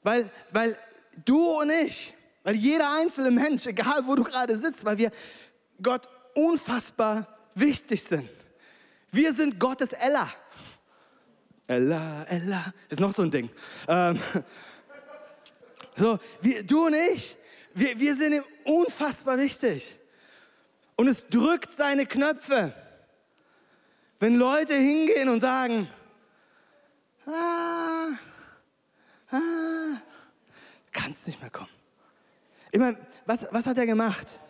Weil, 0.02 0.30
weil 0.50 0.78
du 1.24 1.60
und 1.60 1.70
ich, 1.70 2.14
weil 2.44 2.54
jeder 2.54 2.92
einzelne 2.92 3.30
Mensch, 3.30 3.66
egal 3.66 4.06
wo 4.06 4.14
du 4.14 4.24
gerade 4.24 4.56
sitzt, 4.56 4.84
weil 4.84 4.98
wir 4.98 5.10
Gott 5.82 6.08
unfassbar 6.34 7.26
wichtig 7.54 8.02
sind. 8.02 8.30
Wir 9.10 9.34
sind 9.34 9.58
Gottes 9.58 9.92
Ella. 9.92 10.32
Ella, 11.66 12.24
Ella, 12.24 12.72
ist 12.88 13.00
noch 13.00 13.14
so 13.14 13.22
ein 13.22 13.30
Ding. 13.30 13.48
Ähm, 13.88 14.18
so, 15.96 16.18
wir, 16.40 16.64
du 16.64 16.86
und 16.86 16.94
ich, 16.94 17.36
wir, 17.74 17.98
wir 17.98 18.16
sind 18.16 18.34
ihm 18.34 18.44
unfassbar 18.64 19.38
wichtig. 19.38 19.98
Und 20.96 21.08
es 21.08 21.26
drückt 21.28 21.72
seine 21.72 22.06
Knöpfe, 22.06 22.74
wenn 24.20 24.36
Leute 24.36 24.74
hingehen 24.74 25.28
und 25.28 25.40
sagen, 25.40 25.88
ah, 27.26 28.08
ah, 29.30 30.00
kannst 30.92 31.26
nicht 31.26 31.40
mehr 31.40 31.50
kommen. 31.50 31.70
Ich 32.70 32.78
meine, 32.78 32.98
was, 33.26 33.46
was 33.50 33.66
hat 33.66 33.78
er 33.78 33.86
gemacht? 33.86 34.40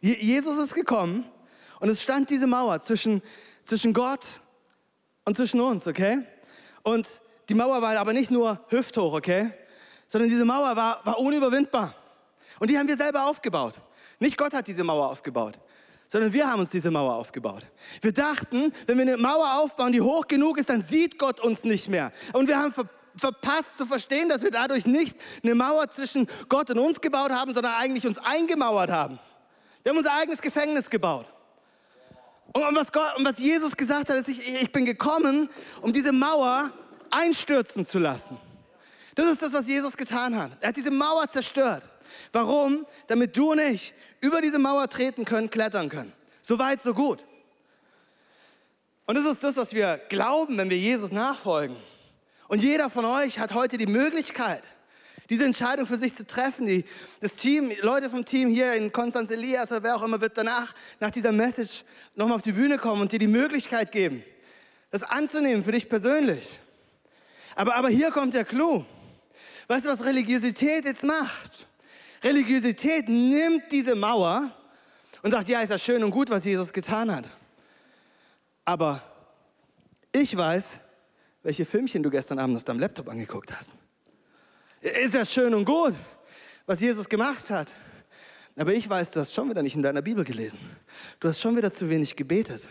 Jesus 0.00 0.58
ist 0.58 0.74
gekommen 0.74 1.24
und 1.80 1.88
es 1.88 2.02
stand 2.02 2.30
diese 2.30 2.46
Mauer 2.46 2.80
zwischen, 2.82 3.22
zwischen 3.64 3.92
Gott 3.92 4.40
und 5.24 5.36
zwischen 5.36 5.60
uns, 5.60 5.86
okay? 5.86 6.26
Und 6.82 7.08
die 7.48 7.54
Mauer 7.54 7.82
war 7.82 7.96
aber 7.96 8.12
nicht 8.12 8.30
nur 8.30 8.60
hüfthoch, 8.68 9.12
okay? 9.12 9.52
Sondern 10.08 10.30
diese 10.30 10.44
Mauer 10.44 10.76
war, 10.76 11.04
war 11.04 11.18
unüberwindbar. 11.18 11.94
Und 12.58 12.70
die 12.70 12.78
haben 12.78 12.88
wir 12.88 12.96
selber 12.96 13.26
aufgebaut. 13.26 13.80
Nicht 14.18 14.36
Gott 14.36 14.54
hat 14.54 14.68
diese 14.68 14.84
Mauer 14.84 15.10
aufgebaut, 15.10 15.58
sondern 16.06 16.32
wir 16.32 16.50
haben 16.50 16.60
uns 16.60 16.70
diese 16.70 16.90
Mauer 16.90 17.14
aufgebaut. 17.14 17.66
Wir 18.00 18.12
dachten, 18.12 18.72
wenn 18.86 18.98
wir 18.98 19.02
eine 19.02 19.16
Mauer 19.16 19.60
aufbauen, 19.60 19.92
die 19.92 20.00
hoch 20.00 20.28
genug 20.28 20.58
ist, 20.58 20.68
dann 20.68 20.82
sieht 20.82 21.18
Gott 21.18 21.40
uns 21.40 21.64
nicht 21.64 21.88
mehr. 21.88 22.12
Und 22.32 22.48
wir 22.48 22.58
haben 22.58 22.72
ver 22.72 22.88
verpasst 23.14 23.76
zu 23.76 23.84
verstehen, 23.84 24.30
dass 24.30 24.42
wir 24.42 24.50
dadurch 24.50 24.86
nicht 24.86 25.14
eine 25.42 25.54
Mauer 25.54 25.90
zwischen 25.90 26.26
Gott 26.48 26.70
und 26.70 26.78
uns 26.78 26.98
gebaut 26.98 27.30
haben, 27.30 27.52
sondern 27.52 27.74
eigentlich 27.74 28.06
uns 28.06 28.16
eingemauert 28.16 28.90
haben. 28.90 29.18
Wir 29.82 29.90
haben 29.90 29.98
unser 29.98 30.14
eigenes 30.14 30.40
Gefängnis 30.40 30.88
gebaut. 30.88 31.26
Und 32.52 32.76
was, 32.76 32.92
Gott, 32.92 33.16
und 33.16 33.24
was 33.24 33.38
Jesus 33.38 33.76
gesagt 33.76 34.08
hat, 34.08 34.16
ist, 34.16 34.28
ich, 34.28 34.62
ich 34.62 34.72
bin 34.72 34.84
gekommen, 34.84 35.48
um 35.80 35.92
diese 35.92 36.12
Mauer 36.12 36.70
einstürzen 37.10 37.86
zu 37.86 37.98
lassen. 37.98 38.36
Das 39.14 39.26
ist 39.26 39.42
das, 39.42 39.52
was 39.52 39.66
Jesus 39.66 39.96
getan 39.96 40.36
hat. 40.36 40.52
Er 40.60 40.68
hat 40.68 40.76
diese 40.76 40.90
Mauer 40.90 41.28
zerstört. 41.28 41.88
Warum? 42.32 42.86
Damit 43.06 43.36
du 43.36 43.52
und 43.52 43.58
ich 43.58 43.94
über 44.20 44.40
diese 44.40 44.58
Mauer 44.58 44.88
treten 44.88 45.24
können, 45.24 45.50
klettern 45.50 45.88
können. 45.88 46.12
So 46.40 46.58
weit, 46.58 46.82
so 46.82 46.94
gut. 46.94 47.26
Und 49.06 49.16
das 49.16 49.26
ist 49.26 49.42
das, 49.42 49.56
was 49.56 49.74
wir 49.74 50.00
glauben, 50.08 50.56
wenn 50.58 50.70
wir 50.70 50.78
Jesus 50.78 51.12
nachfolgen. 51.12 51.76
Und 52.48 52.62
jeder 52.62 52.90
von 52.90 53.04
euch 53.04 53.38
hat 53.38 53.52
heute 53.54 53.78
die 53.78 53.86
Möglichkeit, 53.86 54.62
diese 55.32 55.46
Entscheidung 55.46 55.86
für 55.86 55.96
sich 55.96 56.14
zu 56.14 56.26
treffen. 56.26 56.66
Die, 56.66 56.84
das 57.20 57.34
Team, 57.34 57.72
Leute 57.80 58.10
vom 58.10 58.24
Team 58.26 58.50
hier 58.50 58.74
in 58.74 58.92
Konstanz 58.92 59.30
Elias 59.30 59.70
oder 59.70 59.82
wer 59.82 59.96
auch 59.96 60.02
immer 60.02 60.20
wird 60.20 60.36
danach, 60.36 60.74
nach 61.00 61.10
dieser 61.10 61.32
Message 61.32 61.84
nochmal 62.14 62.36
auf 62.36 62.42
die 62.42 62.52
Bühne 62.52 62.76
kommen 62.76 63.00
und 63.00 63.12
dir 63.12 63.18
die 63.18 63.26
Möglichkeit 63.26 63.92
geben, 63.92 64.22
das 64.90 65.02
anzunehmen 65.02 65.64
für 65.64 65.72
dich 65.72 65.88
persönlich. 65.88 66.58
Aber, 67.54 67.76
aber 67.76 67.88
hier 67.88 68.10
kommt 68.10 68.34
der 68.34 68.44
Clou. 68.44 68.84
Weißt 69.68 69.86
du, 69.86 69.90
was 69.90 70.04
Religiosität 70.04 70.84
jetzt 70.84 71.02
macht? 71.02 71.66
Religiosität 72.22 73.08
nimmt 73.08 73.72
diese 73.72 73.94
Mauer 73.94 74.50
und 75.22 75.30
sagt, 75.30 75.48
ja, 75.48 75.62
ist 75.62 75.70
ja 75.70 75.78
schön 75.78 76.04
und 76.04 76.10
gut, 76.10 76.28
was 76.28 76.44
Jesus 76.44 76.74
getan 76.74 77.10
hat. 77.10 77.26
Aber 78.66 79.02
ich 80.12 80.36
weiß, 80.36 80.78
welche 81.42 81.64
Filmchen 81.64 82.02
du 82.02 82.10
gestern 82.10 82.38
Abend 82.38 82.58
auf 82.58 82.64
deinem 82.64 82.80
Laptop 82.80 83.08
angeguckt 83.08 83.50
hast. 83.56 83.74
Ist 84.82 85.14
ja 85.14 85.24
schön 85.24 85.54
und 85.54 85.64
gut, 85.64 85.94
was 86.66 86.80
Jesus 86.80 87.08
gemacht 87.08 87.48
hat. 87.50 87.72
Aber 88.56 88.74
ich 88.74 88.90
weiß, 88.90 89.12
du 89.12 89.20
hast 89.20 89.32
schon 89.32 89.48
wieder 89.48 89.62
nicht 89.62 89.76
in 89.76 89.82
deiner 89.82 90.02
Bibel 90.02 90.24
gelesen. 90.24 90.58
Du 91.20 91.28
hast 91.28 91.40
schon 91.40 91.56
wieder 91.56 91.72
zu 91.72 91.88
wenig 91.88 92.16
gebetet. 92.16 92.66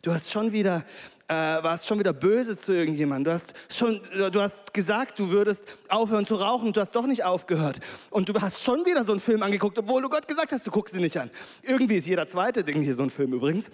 Du 0.00 0.14
hast 0.14 0.30
schon 0.30 0.52
wieder, 0.52 0.84
äh, 1.26 1.34
warst 1.34 1.88
schon 1.88 1.98
wieder 1.98 2.12
böse 2.12 2.56
zu 2.56 2.72
irgendjemandem. 2.72 3.24
Du 3.24 3.32
hast, 3.32 3.54
schon, 3.68 4.00
du 4.32 4.40
hast 4.40 4.72
gesagt, 4.72 5.18
du 5.18 5.28
würdest 5.30 5.64
aufhören 5.88 6.24
zu 6.24 6.36
rauchen. 6.36 6.72
Du 6.72 6.80
hast 6.80 6.92
doch 6.92 7.04
nicht 7.04 7.24
aufgehört. 7.24 7.80
Und 8.10 8.28
du 8.28 8.40
hast 8.40 8.62
schon 8.62 8.86
wieder 8.86 9.04
so 9.04 9.10
einen 9.10 9.20
Film 9.20 9.42
angeguckt, 9.42 9.76
obwohl 9.76 10.00
du 10.02 10.08
Gott 10.08 10.28
gesagt 10.28 10.52
hast, 10.52 10.64
du 10.64 10.70
guckst 10.70 10.94
ihn 10.94 11.02
nicht 11.02 11.16
an. 11.16 11.32
Irgendwie 11.62 11.96
ist 11.96 12.06
jeder 12.06 12.28
zweite 12.28 12.62
Ding 12.62 12.80
hier 12.80 12.94
so 12.94 13.02
ein 13.02 13.10
Film 13.10 13.32
übrigens. 13.32 13.72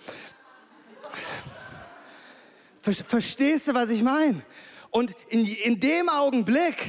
Verstehst 2.81 3.69
du, 3.69 3.75
was 3.75 3.91
ich 3.91 4.03
meine? 4.03 4.41
Und 4.89 5.15
in, 5.29 5.45
in 5.45 5.79
dem 5.79 6.09
Augenblick, 6.09 6.89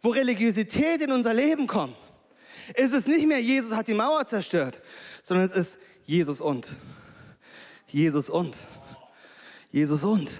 wo 0.00 0.10
Religiosität 0.10 1.02
in 1.02 1.12
unser 1.12 1.34
Leben 1.34 1.66
kommt, 1.66 1.96
ist 2.74 2.92
es 2.92 3.06
nicht 3.06 3.26
mehr, 3.26 3.40
Jesus 3.40 3.74
hat 3.74 3.88
die 3.88 3.94
Mauer 3.94 4.26
zerstört, 4.26 4.80
sondern 5.22 5.50
es 5.50 5.56
ist 5.56 5.78
Jesus 6.04 6.40
und. 6.40 6.70
Jesus 7.86 8.28
und. 8.30 8.56
Jesus 9.70 10.04
und. 10.04 10.34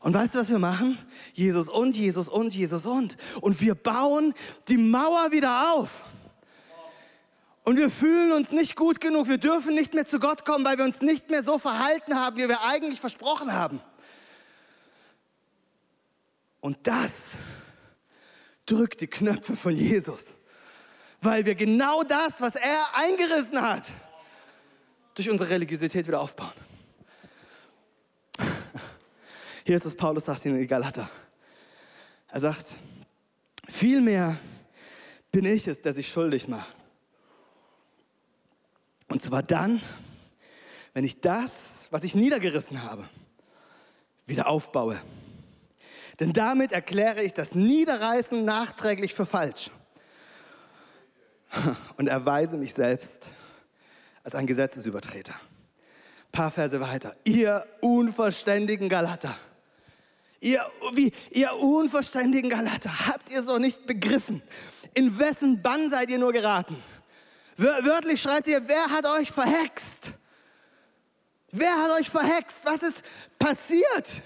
Und 0.00 0.14
weißt 0.14 0.34
du, 0.34 0.40
was 0.40 0.50
wir 0.50 0.58
machen? 0.58 0.98
Jesus 1.32 1.68
und, 1.68 1.96
Jesus 1.96 2.28
und, 2.28 2.54
Jesus 2.54 2.84
und. 2.84 3.16
Und 3.40 3.60
wir 3.60 3.74
bauen 3.74 4.34
die 4.68 4.76
Mauer 4.76 5.32
wieder 5.32 5.72
auf. 5.72 6.04
Und 7.64 7.78
wir 7.78 7.90
fühlen 7.90 8.32
uns 8.32 8.52
nicht 8.52 8.76
gut 8.76 9.00
genug. 9.00 9.28
Wir 9.28 9.38
dürfen 9.38 9.74
nicht 9.74 9.94
mehr 9.94 10.04
zu 10.04 10.20
Gott 10.20 10.44
kommen, 10.44 10.64
weil 10.64 10.76
wir 10.76 10.84
uns 10.84 11.00
nicht 11.00 11.30
mehr 11.30 11.42
so 11.42 11.58
verhalten 11.58 12.14
haben, 12.14 12.36
wie 12.36 12.46
wir 12.46 12.60
eigentlich 12.60 13.00
versprochen 13.00 13.52
haben. 13.52 13.80
Und 16.60 16.76
das 16.82 17.36
drückt 18.66 19.00
die 19.00 19.06
Knöpfe 19.06 19.56
von 19.56 19.74
Jesus. 19.74 20.34
weil 21.24 21.46
wir 21.46 21.54
genau 21.54 22.02
das, 22.02 22.40
was 22.40 22.54
er 22.54 22.94
eingerissen 22.94 23.60
hat, 23.60 23.90
durch 25.14 25.30
unsere 25.30 25.48
Religiosität 25.50 26.06
wieder 26.06 26.20
aufbauen. 26.20 26.52
Hier 29.64 29.76
ist 29.76 29.86
es, 29.86 29.96
Paulus 29.96 30.26
sagt 30.26 30.44
in 30.44 30.66
Galater. 30.66 31.08
Er 32.28 32.40
sagt, 32.40 32.76
vielmehr 33.68 34.36
bin 35.30 35.46
ich 35.46 35.66
es, 35.66 35.80
der 35.80 35.94
sich 35.94 36.08
schuldig 36.08 36.48
macht. 36.48 36.74
Und 39.08 39.22
zwar 39.22 39.42
dann, 39.42 39.80
wenn 40.92 41.04
ich 41.04 41.20
das, 41.20 41.86
was 41.90 42.04
ich 42.04 42.14
niedergerissen 42.14 42.82
habe, 42.82 43.08
wieder 44.26 44.48
aufbaue. 44.48 45.00
Denn 46.20 46.32
damit 46.32 46.72
erkläre 46.72 47.22
ich 47.22 47.32
das 47.32 47.54
Niederreißen 47.54 48.44
nachträglich 48.44 49.14
für 49.14 49.26
falsch 49.26 49.70
und 51.96 52.06
erweise 52.06 52.56
mich 52.56 52.74
selbst 52.74 53.28
als 54.22 54.34
ein 54.34 54.46
Gesetzesübertreter. 54.46 55.34
Ein 55.34 56.32
paar 56.32 56.50
Verse 56.50 56.80
weiter. 56.80 57.14
Ihr 57.24 57.66
unverständigen 57.80 58.88
Galater. 58.88 59.34
Ihr, 60.40 60.64
wie, 60.92 61.12
ihr 61.30 61.54
unverständigen 61.54 62.50
Galater, 62.50 63.06
habt 63.06 63.30
ihr 63.30 63.42
so 63.42 63.58
nicht 63.58 63.86
begriffen? 63.86 64.42
In 64.92 65.18
wessen 65.18 65.62
Bann 65.62 65.90
seid 65.90 66.10
ihr 66.10 66.18
nur 66.18 66.32
geraten? 66.32 66.76
Wörtlich 67.56 68.20
schreibt 68.20 68.48
ihr, 68.48 68.68
wer 68.68 68.90
hat 68.90 69.06
euch 69.06 69.30
verhext? 69.30 70.12
Wer 71.50 71.76
hat 71.82 71.90
euch 71.92 72.10
verhext? 72.10 72.58
Was 72.64 72.82
ist 72.82 73.02
passiert? 73.38 74.22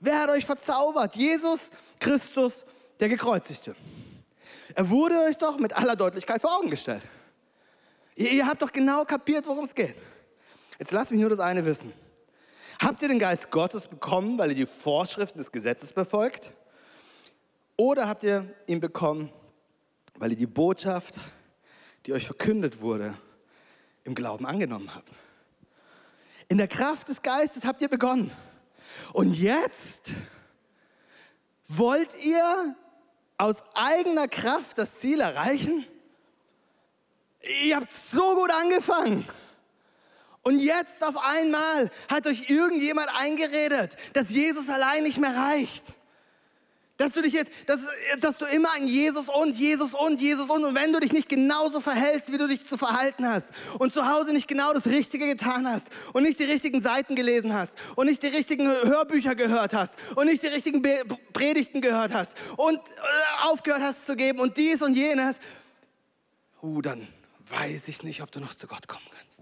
Wer 0.00 0.20
hat 0.20 0.30
euch 0.30 0.46
verzaubert? 0.46 1.16
Jesus 1.16 1.70
Christus, 1.98 2.64
der 3.00 3.08
Gekreuzigte. 3.08 3.74
Er 4.74 4.90
wurde 4.90 5.20
euch 5.20 5.36
doch 5.36 5.58
mit 5.58 5.76
aller 5.76 5.96
Deutlichkeit 5.96 6.40
vor 6.40 6.56
Augen 6.56 6.70
gestellt. 6.70 7.02
Ihr, 8.14 8.30
ihr 8.30 8.46
habt 8.46 8.62
doch 8.62 8.72
genau 8.72 9.04
kapiert, 9.04 9.46
worum 9.46 9.64
es 9.64 9.74
geht. 9.74 9.96
Jetzt 10.78 10.92
lasst 10.92 11.10
mich 11.10 11.20
nur 11.20 11.30
das 11.30 11.40
eine 11.40 11.64
wissen. 11.64 11.92
Habt 12.80 13.02
ihr 13.02 13.08
den 13.08 13.18
Geist 13.18 13.50
Gottes 13.50 13.88
bekommen, 13.88 14.38
weil 14.38 14.50
ihr 14.50 14.56
die 14.56 14.66
Vorschriften 14.66 15.38
des 15.38 15.50
Gesetzes 15.50 15.92
befolgt? 15.92 16.52
Oder 17.76 18.08
habt 18.08 18.22
ihr 18.22 18.54
ihn 18.66 18.80
bekommen, 18.80 19.32
weil 20.16 20.30
ihr 20.30 20.36
die 20.36 20.46
Botschaft, 20.46 21.18
die 22.06 22.12
euch 22.12 22.26
verkündet 22.26 22.80
wurde, 22.80 23.14
im 24.04 24.14
Glauben 24.14 24.46
angenommen 24.46 24.94
habt? 24.94 25.10
In 26.48 26.58
der 26.58 26.68
Kraft 26.68 27.08
des 27.08 27.22
Geistes 27.22 27.64
habt 27.64 27.82
ihr 27.82 27.88
begonnen. 27.88 28.30
Und 29.12 29.34
jetzt 29.34 30.12
wollt 31.68 32.24
ihr 32.24 32.74
aus 33.36 33.56
eigener 33.74 34.28
Kraft 34.28 34.78
das 34.78 34.98
Ziel 35.00 35.20
erreichen? 35.20 35.86
Ihr 37.64 37.76
habt 37.76 37.92
so 37.92 38.34
gut 38.34 38.50
angefangen. 38.50 39.26
Und 40.42 40.58
jetzt 40.58 41.04
auf 41.04 41.16
einmal 41.18 41.90
hat 42.08 42.26
euch 42.26 42.48
irgendjemand 42.48 43.08
eingeredet, 43.14 43.96
dass 44.14 44.30
Jesus 44.30 44.68
allein 44.68 45.02
nicht 45.02 45.18
mehr 45.18 45.36
reicht. 45.36 45.84
Dass 46.98 47.12
du 47.12 47.22
dich 47.22 47.32
jetzt, 47.32 47.52
dass, 47.66 47.78
dass 48.18 48.36
du 48.38 48.44
immer 48.44 48.72
an 48.74 48.86
Jesus 48.86 49.28
und 49.28 49.56
Jesus 49.56 49.94
und 49.94 50.20
Jesus 50.20 50.50
und 50.50 50.64
und 50.64 50.74
wenn 50.74 50.92
du 50.92 50.98
dich 50.98 51.12
nicht 51.12 51.28
genauso 51.28 51.80
verhältst, 51.80 52.32
wie 52.32 52.38
du 52.38 52.48
dich 52.48 52.66
zu 52.66 52.76
verhalten 52.76 53.24
hast 53.24 53.50
und 53.78 53.92
zu 53.92 54.08
Hause 54.08 54.32
nicht 54.32 54.48
genau 54.48 54.72
das 54.72 54.86
Richtige 54.86 55.28
getan 55.28 55.68
hast 55.68 55.86
und 56.12 56.24
nicht 56.24 56.40
die 56.40 56.44
richtigen 56.44 56.82
Seiten 56.82 57.14
gelesen 57.14 57.54
hast 57.54 57.72
und 57.94 58.06
nicht 58.06 58.20
die 58.24 58.26
richtigen 58.26 58.66
Hörbücher 58.66 59.36
gehört 59.36 59.74
hast 59.74 59.94
und 60.16 60.26
nicht 60.26 60.42
die 60.42 60.48
richtigen 60.48 60.82
Predigten 61.32 61.80
gehört 61.80 62.12
hast 62.12 62.32
und 62.56 62.78
äh, 62.78 63.44
aufgehört 63.44 63.82
hast 63.82 64.04
zu 64.04 64.16
geben 64.16 64.40
und 64.40 64.56
dies 64.56 64.82
und 64.82 64.96
jenes, 64.96 65.36
uh, 66.62 66.82
dann 66.82 67.06
weiß 67.48 67.86
ich 67.86 68.02
nicht, 68.02 68.22
ob 68.22 68.32
du 68.32 68.40
noch 68.40 68.54
zu 68.54 68.66
Gott 68.66 68.88
kommen 68.88 69.06
kannst. 69.10 69.40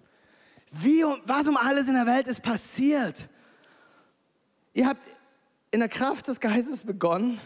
Wie, 0.70 1.04
was 1.24 1.46
um 1.46 1.56
alles 1.56 1.88
in 1.88 1.94
der 1.94 2.04
Welt 2.04 2.26
ist 2.26 2.42
passiert? 2.42 3.30
Ihr 4.74 4.86
habt 4.86 5.02
in 5.76 5.80
der 5.80 5.90
Kraft 5.90 6.26
des 6.28 6.40
Geistes 6.40 6.84
begonnen 6.84 7.38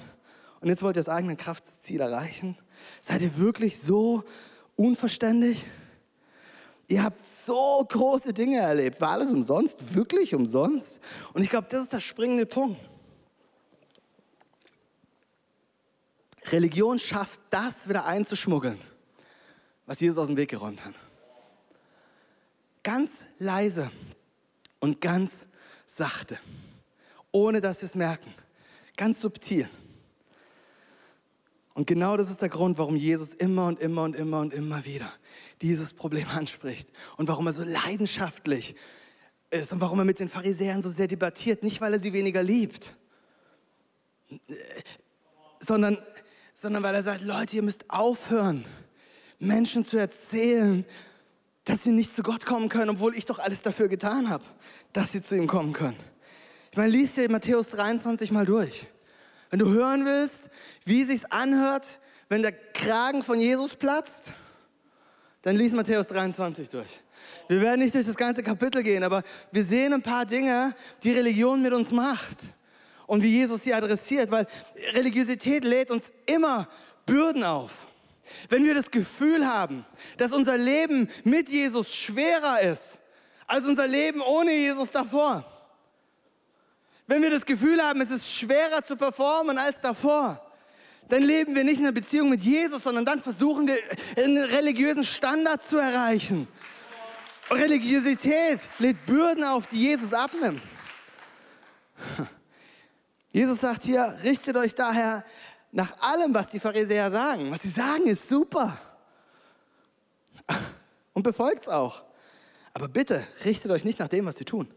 und 0.61 0.69
jetzt 0.69 0.85
wollt 0.85 0.97
ihr 0.97 1.03
das 1.03 1.09
eigene 1.09 1.35
Kraftziel 1.35 2.01
erreichen? 2.01 2.57
Seid 3.01 3.23
ihr 3.23 3.39
wirklich 3.39 3.81
so 3.81 4.23
unverständlich? 4.77 5.67
Ihr 6.87 7.03
habt 7.03 7.27
so 7.45 7.85
große 7.89 8.33
Dinge 8.33 8.61
erlebt. 8.61 9.01
War 9.01 9.11
alles 9.11 9.33
umsonst? 9.33 9.97
Wirklich 9.97 10.33
umsonst? 10.33 11.01
Und 11.33 11.43
ich 11.43 11.51
glaube, 11.51 11.67
das 11.69 11.83
ist 11.83 11.93
der 11.93 11.99
springende 11.99 12.47
Punkt. 12.47 12.81
Religion 16.53 17.01
schafft 17.01 17.41
das 17.51 17.89
wieder 17.89 18.05
einzuschmuggeln, 18.05 18.79
was 19.87 19.99
Jesus 19.99 20.19
aus 20.19 20.29
dem 20.29 20.37
Weg 20.37 20.51
geräumt 20.51 20.85
hat. 20.85 20.95
Ganz 22.85 23.27
leise 23.39 23.91
und 24.79 25.01
ganz 25.01 25.47
sachte 25.85 26.39
ohne 27.33 27.61
dass 27.61 27.81
wir 27.83 27.87
es 27.87 27.95
merken. 27.95 28.33
Ganz 28.97 29.21
subtil. 29.21 29.69
Und 31.75 31.87
genau 31.87 32.17
das 32.17 32.31
ist 32.31 32.43
der 32.43 32.49
Grund, 32.49 32.79
warum 32.79 32.97
Jesus 32.97 33.33
immer 33.33 33.67
und 33.67 33.81
immer 33.81 34.03
und 34.03 34.17
immer 34.17 34.41
und 34.41 34.53
immer 34.53 34.85
wieder 34.85 35.11
dieses 35.63 35.93
Problem 35.93 36.29
anspricht 36.35 36.89
und 37.17 37.29
warum 37.29 37.47
er 37.47 37.53
so 37.53 37.63
leidenschaftlich 37.63 38.75
ist 39.51 39.73
und 39.73 39.81
warum 39.81 39.99
er 39.99 40.05
mit 40.05 40.21
den 40.21 40.29
Pharisäern 40.29 40.83
so 40.83 40.91
sehr 40.91 41.07
debattiert. 41.07 41.63
Nicht, 41.63 41.81
weil 41.81 41.95
er 41.95 42.01
sie 42.01 42.13
weniger 42.13 42.43
liebt, 42.43 42.95
sondern, 45.61 45.99
sondern 46.55 46.83
weil 46.83 46.95
er 46.95 47.03
sagt, 47.03 47.23
Leute, 47.23 47.57
ihr 47.57 47.63
müsst 47.63 47.89
aufhören, 47.91 48.65
Menschen 49.39 49.85
zu 49.85 49.97
erzählen, 49.97 50.85
dass 51.65 51.85
sie 51.85 51.93
nicht 51.93 52.15
zu 52.15 52.23
Gott 52.23 52.47
kommen 52.47 52.69
können, 52.69 52.91
obwohl 52.91 53.17
ich 53.17 53.27
doch 53.27 53.39
alles 53.39 53.63
dafür 53.63 53.89
getan 53.89 54.29
habe, 54.29 54.45
dass 54.93 55.13
sie 55.13 55.23
zu 55.23 55.37
ihm 55.37 55.47
kommen 55.47 55.73
können. 55.73 55.97
Ich 56.71 56.77
meine, 56.77 56.91
lies 56.91 57.15
dir 57.15 57.31
Matthäus 57.31 57.71
23 57.71 58.31
mal 58.31 58.47
durch. 58.47 58.87
Wenn 59.51 59.59
du 59.59 59.69
hören 59.69 60.05
willst, 60.05 60.45
wie 60.85 61.05
sich's 61.05 61.25
anhört, 61.25 61.99
wenn 62.29 62.43
der 62.43 62.53
Kragen 62.53 63.25
von 63.25 63.41
Jesus 63.41 63.75
platzt, 63.75 64.33
dann 65.43 65.57
lies 65.57 65.73
Matthäus 65.73 66.07
23 66.07 66.69
durch. 66.69 67.01
Wir 67.49 67.61
werden 67.61 67.81
nicht 67.81 67.95
durch 67.95 68.07
das 68.07 68.17
ganze 68.17 68.45
Kapitel 68.45 68.85
gehen, 68.85 69.03
aber 69.03 69.25
wir 69.51 69.65
sehen 69.65 69.93
ein 69.93 70.03
paar 70.03 70.25
Dinge, 70.27 70.75
die 71.03 71.11
Religion 71.11 71.61
mit 71.61 71.73
uns 71.73 71.91
macht 71.91 72.39
und 73.09 73.25
wie 73.25 73.31
Jesus 73.31 73.65
sie 73.65 73.75
adressiert, 73.75 74.31
weil 74.31 74.47
Religiosität 74.93 75.65
lädt 75.65 75.91
uns 75.91 76.13
immer 76.27 76.69
Bürden 77.05 77.43
auf. 77.43 77.73
Wenn 78.49 78.65
wir 78.65 78.75
das 78.75 78.93
Gefühl 78.93 79.45
haben, 79.45 79.85
dass 80.19 80.31
unser 80.31 80.57
Leben 80.57 81.09
mit 81.25 81.49
Jesus 81.49 81.93
schwerer 81.93 82.61
ist 82.61 83.01
als 83.49 83.65
unser 83.65 83.89
Leben 83.89 84.21
ohne 84.21 84.55
Jesus 84.55 84.93
davor, 84.93 85.45
wenn 87.11 87.23
wir 87.23 87.31
das 87.31 87.45
Gefühl 87.45 87.83
haben, 87.83 88.01
es 88.03 88.11
ist 88.13 88.31
schwerer 88.31 88.85
zu 88.85 88.97
performen 88.97 89.59
als 89.59 89.81
davor, 89.81 90.41
dann 91.09 91.25
leben 91.25 91.57
wir 91.57 91.65
nicht 91.65 91.79
in 91.79 91.87
einer 91.87 91.93
Beziehung 91.93 92.31
mit 92.31 92.45
Jesus, 92.45 92.85
sondern 92.85 93.05
dann 93.05 93.21
versuchen 93.21 93.67
wir, 93.67 93.77
einen 94.17 94.39
religiösen 94.39 95.03
Standard 95.03 95.65
zu 95.65 95.79
erreichen. 95.79 96.47
Religiosität 97.51 98.69
lädt 98.79 99.07
Bürden 99.07 99.43
auf, 99.43 99.67
die 99.67 99.89
Jesus 99.89 100.13
abnimmt. 100.13 100.63
Jesus 103.33 103.61
sagt 103.61 103.83
hier, 103.83 104.17
richtet 104.23 104.57
euch 104.57 104.77
daher 104.77 105.25
nach 105.73 106.01
allem, 106.01 106.33
was 106.33 106.49
die 106.51 106.61
Pharisäer 106.61 107.11
sagen. 107.11 107.51
Was 107.51 107.63
sie 107.63 107.71
sagen, 107.71 108.07
ist 108.07 108.29
super. 108.29 108.79
Und 111.13 111.25
befolgt 111.25 111.63
es 111.63 111.69
auch. 111.69 112.05
Aber 112.73 112.87
bitte 112.87 113.27
richtet 113.45 113.73
euch 113.73 113.85
nicht 113.85 113.99
nach 113.99 114.07
dem, 114.07 114.27
was 114.27 114.37
sie 114.37 114.45
tun. 114.45 114.73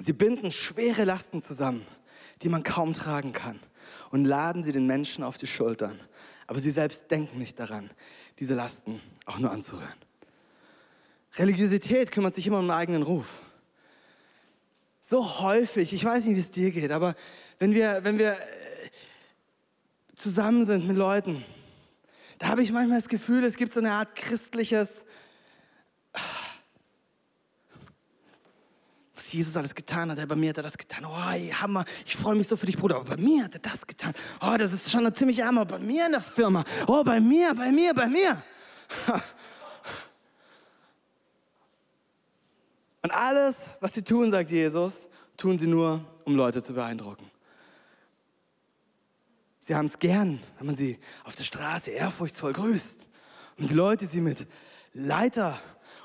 Sie 0.00 0.12
binden 0.12 0.50
schwere 0.50 1.04
Lasten 1.04 1.42
zusammen, 1.42 1.86
die 2.42 2.48
man 2.48 2.62
kaum 2.62 2.94
tragen 2.94 3.32
kann 3.32 3.58
und 4.10 4.24
laden 4.24 4.62
sie 4.62 4.72
den 4.72 4.86
Menschen 4.86 5.24
auf 5.24 5.38
die 5.38 5.46
Schultern. 5.46 5.98
Aber 6.46 6.60
sie 6.60 6.70
selbst 6.70 7.10
denken 7.10 7.38
nicht 7.38 7.58
daran, 7.58 7.90
diese 8.38 8.54
Lasten 8.54 9.00
auch 9.26 9.38
nur 9.38 9.50
anzuhören. 9.50 9.94
Religiosität 11.36 12.10
kümmert 12.10 12.34
sich 12.34 12.46
immer 12.46 12.58
um 12.58 12.66
den 12.66 12.70
eigenen 12.70 13.02
Ruf. 13.02 13.38
So 15.00 15.40
häufig, 15.40 15.92
ich 15.92 16.04
weiß 16.04 16.24
nicht, 16.24 16.36
wie 16.36 16.40
es 16.40 16.50
dir 16.50 16.70
geht, 16.70 16.90
aber 16.90 17.14
wenn 17.58 17.74
wir, 17.74 18.00
wenn 18.02 18.18
wir 18.18 18.32
äh, 18.32 18.38
zusammen 20.14 20.66
sind 20.66 20.86
mit 20.86 20.96
Leuten, 20.96 21.44
da 22.38 22.48
habe 22.48 22.62
ich 22.62 22.72
manchmal 22.72 22.98
das 22.98 23.08
Gefühl, 23.08 23.44
es 23.44 23.56
gibt 23.56 23.72
so 23.72 23.80
eine 23.80 23.92
Art 23.92 24.14
christliches, 24.14 25.04
Jesus 29.32 29.56
alles 29.56 29.74
getan 29.74 30.10
hat. 30.10 30.28
bei 30.28 30.36
mir 30.36 30.50
hat 30.50 30.58
er 30.58 30.62
das 30.62 30.76
getan. 30.78 31.04
Oh, 31.04 31.30
ey, 31.32 31.48
Hammer. 31.48 31.84
Ich 32.06 32.16
freue 32.16 32.34
mich 32.34 32.46
so 32.48 32.56
für 32.56 32.66
dich, 32.66 32.76
Bruder. 32.76 32.96
Aber 32.96 33.16
bei 33.16 33.22
mir 33.22 33.44
hat 33.44 33.54
er 33.54 33.60
das 33.60 33.86
getan. 33.86 34.12
Oh, 34.40 34.56
das 34.58 34.72
ist 34.72 34.90
schon 34.90 35.00
eine 35.00 35.12
ziemliche 35.12 35.44
Hammer. 35.44 35.64
Bei 35.64 35.78
mir 35.78 36.06
in 36.06 36.12
der 36.12 36.20
Firma. 36.20 36.64
Oh, 36.86 37.02
bei 37.04 37.20
mir, 37.20 37.54
bei 37.54 37.70
mir, 37.70 37.94
bei 37.94 38.06
mir. 38.06 38.42
Und 43.02 43.10
alles, 43.12 43.70
was 43.80 43.94
sie 43.94 44.02
tun, 44.02 44.30
sagt 44.30 44.50
Jesus, 44.50 45.08
tun 45.36 45.56
sie 45.56 45.66
nur, 45.66 46.04
um 46.24 46.34
Leute 46.34 46.62
zu 46.62 46.74
beeindrucken. 46.74 47.30
Sie 49.60 49.74
haben 49.74 49.86
es 49.86 49.98
gern, 49.98 50.40
wenn 50.58 50.66
man 50.66 50.76
sie 50.76 50.98
auf 51.24 51.36
der 51.36 51.44
Straße 51.44 51.90
ehrfurchtsvoll 51.90 52.52
grüßt. 52.54 53.06
Und 53.58 53.70
die 53.70 53.74
Leute 53.74 54.06
sie 54.06 54.20
mit 54.20 54.46
Leiter 54.92 55.60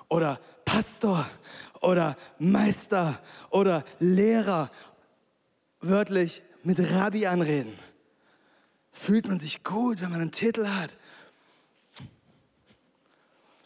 oder 0.09 0.39
Pastor 0.65 1.29
oder 1.81 2.17
Meister 2.39 3.21
oder 3.49 3.83
Lehrer 3.99 4.71
wörtlich 5.81 6.41
mit 6.63 6.79
Rabbi 6.79 7.27
anreden. 7.27 7.77
Fühlt 8.91 9.27
man 9.27 9.39
sich 9.39 9.63
gut, 9.63 10.01
wenn 10.01 10.11
man 10.11 10.21
einen 10.21 10.31
Titel 10.31 10.67
hat. 10.67 10.95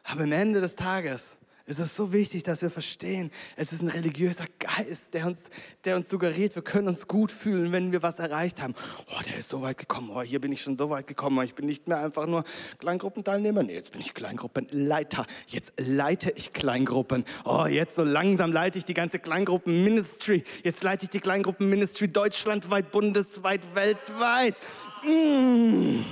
Aber 0.03 0.23
am 0.23 0.31
Ende 0.31 0.62
des 0.62 0.75
Tages 0.75 1.37
es 1.69 1.80
ist 1.80 1.95
so 1.95 2.13
wichtig, 2.13 2.43
dass 2.43 2.62
wir 2.62 2.69
verstehen, 2.69 3.30
es 3.58 3.73
ist 3.73 3.82
ein 3.82 3.89
religiöser 3.89 4.45
Geist, 4.58 5.13
der 5.13 5.27
uns, 5.27 5.49
der 5.84 5.97
uns 5.97 6.08
suggeriert, 6.08 6.56
wir 6.56 6.62
können 6.62 6.88
uns 6.88 7.10
gut 7.10 7.30
fühlen, 7.30 7.73
wenn 7.73 7.91
wir 7.91 8.01
was 8.01 8.19
erreicht 8.19 8.62
haben. 8.62 8.73
Oh, 9.08 9.21
der 9.27 9.38
ist 9.38 9.49
so 9.49 9.62
weit 9.62 9.77
gekommen, 9.77 10.10
oh, 10.13 10.21
hier 10.21 10.39
bin 10.39 10.53
ich 10.53 10.62
schon 10.62 10.77
so 10.77 10.89
weit 10.89 11.08
gekommen, 11.08 11.45
ich 11.45 11.56
bin 11.56 11.65
nicht 11.65 11.89
mehr 11.89 11.99
einfach 11.99 12.25
nur 12.25 12.45
Kleingruppenteilnehmer, 12.80 13.63
nee, 13.63 13.73
jetzt 13.73 13.91
bin 13.91 13.99
ich 13.99 14.13
Kleingruppenleiter, 14.13 15.25
jetzt 15.47 15.73
leite 15.75 16.32
ich 16.38 16.53
Kleingruppen. 16.53 17.25
Oh, 17.43 17.65
jetzt 17.65 17.97
so 17.97 18.03
langsam 18.03 18.53
leite 18.53 18.77
ich 18.77 18.86
die 18.86 18.93
ganze 18.93 19.19
Kleingruppenministry, 19.19 20.45
jetzt 20.63 20.84
leite 20.84 21.03
ich 21.03 21.10
die 21.10 21.19
Kleingruppenministry 21.19 22.08
deutschlandweit, 22.08 22.91
bundesweit, 22.91 23.75
weltweit. 23.75 24.56
Mmh. 25.03 26.06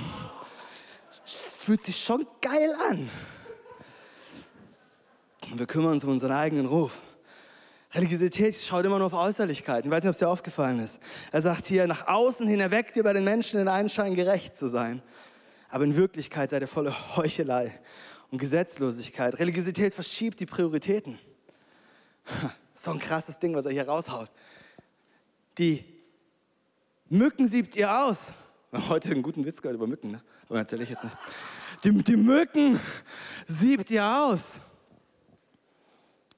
fühlt 1.24 1.82
sich 1.82 1.96
schon 1.96 2.26
geil 2.42 2.74
an. 2.90 3.08
Und 5.50 5.58
wir 5.58 5.66
kümmern 5.66 5.92
uns 5.92 6.04
um 6.04 6.10
unseren 6.10 6.32
eigenen 6.32 6.66
Ruf. 6.66 7.00
Religiosität 7.94 8.56
schaut 8.56 8.84
immer 8.84 8.98
nur 8.98 9.06
auf 9.06 9.12
Äußerlichkeiten. 9.14 9.90
Ich 9.90 9.94
weiß 9.94 10.02
nicht, 10.02 10.08
ob 10.08 10.14
es 10.14 10.18
dir 10.18 10.28
aufgefallen 10.28 10.80
ist. 10.80 10.98
Er 11.32 11.42
sagt 11.42 11.66
hier, 11.66 11.86
nach 11.86 12.08
außen 12.08 12.46
hin 12.46 12.60
erweckt 12.60 12.96
ihr 12.96 13.04
bei 13.04 13.12
den 13.12 13.24
Menschen 13.24 13.58
den 13.58 13.68
Einschein, 13.68 14.14
gerecht 14.14 14.56
zu 14.56 14.68
sein. 14.68 15.02
Aber 15.68 15.84
in 15.84 15.96
Wirklichkeit 15.96 16.50
seid 16.50 16.62
ihr 16.62 16.68
voller 16.68 17.16
Heuchelei 17.16 17.72
und 18.30 18.38
Gesetzlosigkeit. 18.38 19.38
Religiosität 19.38 19.94
verschiebt 19.94 20.40
die 20.40 20.46
Prioritäten. 20.46 21.18
So 22.78 22.90
ein 22.90 22.98
krasses 22.98 23.38
Ding, 23.38 23.54
was 23.54 23.64
er 23.64 23.72
hier 23.72 23.88
raushaut. 23.88 24.30
Die 25.56 25.82
Mücken 27.08 27.48
siebt 27.48 27.74
ihr 27.74 27.90
aus. 27.90 28.34
Heute 28.90 29.12
einen 29.12 29.22
guten 29.22 29.46
Witz 29.46 29.62
gehört 29.62 29.76
über 29.76 29.86
Mücken, 29.86 30.10
ne? 30.10 30.22
aber 30.46 30.58
erzähle 30.58 30.82
ich 30.82 30.90
jetzt 30.90 31.02
nicht. 31.02 31.16
Die, 31.82 31.90
die 31.90 32.16
Mücken 32.16 32.78
siebt 33.46 33.90
ihr 33.90 34.04
aus. 34.04 34.60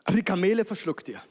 Aber 0.09 0.17
die 0.17 0.23
Kamele 0.23 0.65
verschluckt 0.65 1.07
ihr. 1.11 1.23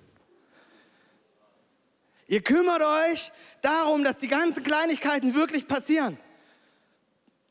Ihr 2.28 2.44
kümmert 2.44 2.84
euch 2.84 3.32
darum, 3.64 4.04
dass 4.04 4.20
die 4.20 4.28
ganzen 4.28 4.64
Kleinigkeiten 4.64 5.34
wirklich 5.34 5.68
passieren. 5.68 6.16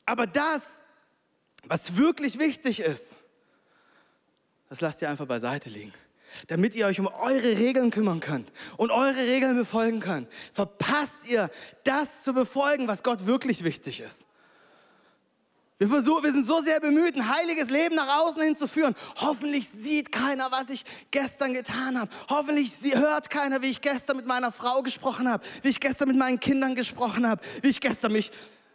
Aber 0.05 0.29
das, 0.29 0.87
was 1.65 1.97
wirklich 1.97 2.39
wichtig 2.39 2.79
ist, 2.79 3.17
das 4.69 4.81
lasst 4.81 5.03
ihr 5.03 5.11
einfach 5.11 5.27
beiseite 5.27 5.69
liegen. 5.69 5.93
Damit 6.47 6.77
ihr 6.77 6.87
euch 6.87 7.01
um 7.01 7.09
eure 7.09 7.59
Regeln 7.59 7.91
kümmern 7.91 8.21
könnt 8.21 8.53
und 8.77 8.93
eure 8.93 9.17
Regeln 9.27 9.57
befolgen 9.57 9.99
könnt, 9.99 10.33
verpasst 10.53 11.27
ihr 11.29 11.51
das 11.83 12.23
zu 12.23 12.35
befolgen, 12.35 12.87
was 12.87 13.03
Gott 13.03 13.27
wirklich 13.27 13.65
wichtig 13.65 13.99
ist. 13.99 14.27
Wir, 15.79 15.89
versuchen, 15.89 16.25
wir 16.25 16.33
sind 16.33 16.47
so 16.47 16.63
sehr 16.63 16.81
bemüht, 16.81 17.17
ein 17.17 17.29
heiliges 17.29 17.69
Leben 17.69 17.97
nach 17.97 18.23
außen 18.23 18.41
hin 18.41 18.57
zu 18.57 18.67
führen. 18.67 18.95
Hoffentlich 19.17 19.69
sieht 19.69 20.11
keiner, 20.11 20.51
was 20.51 20.71
ich 20.71 20.85
gestern 21.11 21.53
getan 21.53 22.01
habe. 22.01 22.11
Hoffentlich 22.31 22.73
hört 22.95 23.29
keiner, 23.29 23.61
wie 23.61 23.67
ich 23.67 23.83
gestern 23.83 24.17
mit 24.17 24.27
meiner 24.27 24.53
Frau 24.53 24.83
gesprochen 24.83 25.29
habe, 25.29 25.47
wie 25.63 25.69
ich 25.69 25.81
gestern 25.81 26.09
mit 26.09 26.17
meinen 26.17 26.41
Kindern 26.41 26.75
gesprochen 26.75 27.29
habe, 27.29 27.43
wie 27.61 27.69
ich 27.69 27.81
gestern 27.81 28.13
mich 28.13 28.31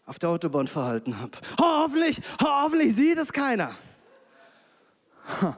auf 0.05 0.19
der 0.19 0.29
Autobahn 0.29 0.67
verhalten 0.67 1.19
habe. 1.19 1.31
Hoffentlich, 1.59 2.21
hoffentlich 2.39 2.95
sieht 2.95 3.17
es 3.17 3.33
keiner. 3.33 3.75
Und 5.41 5.55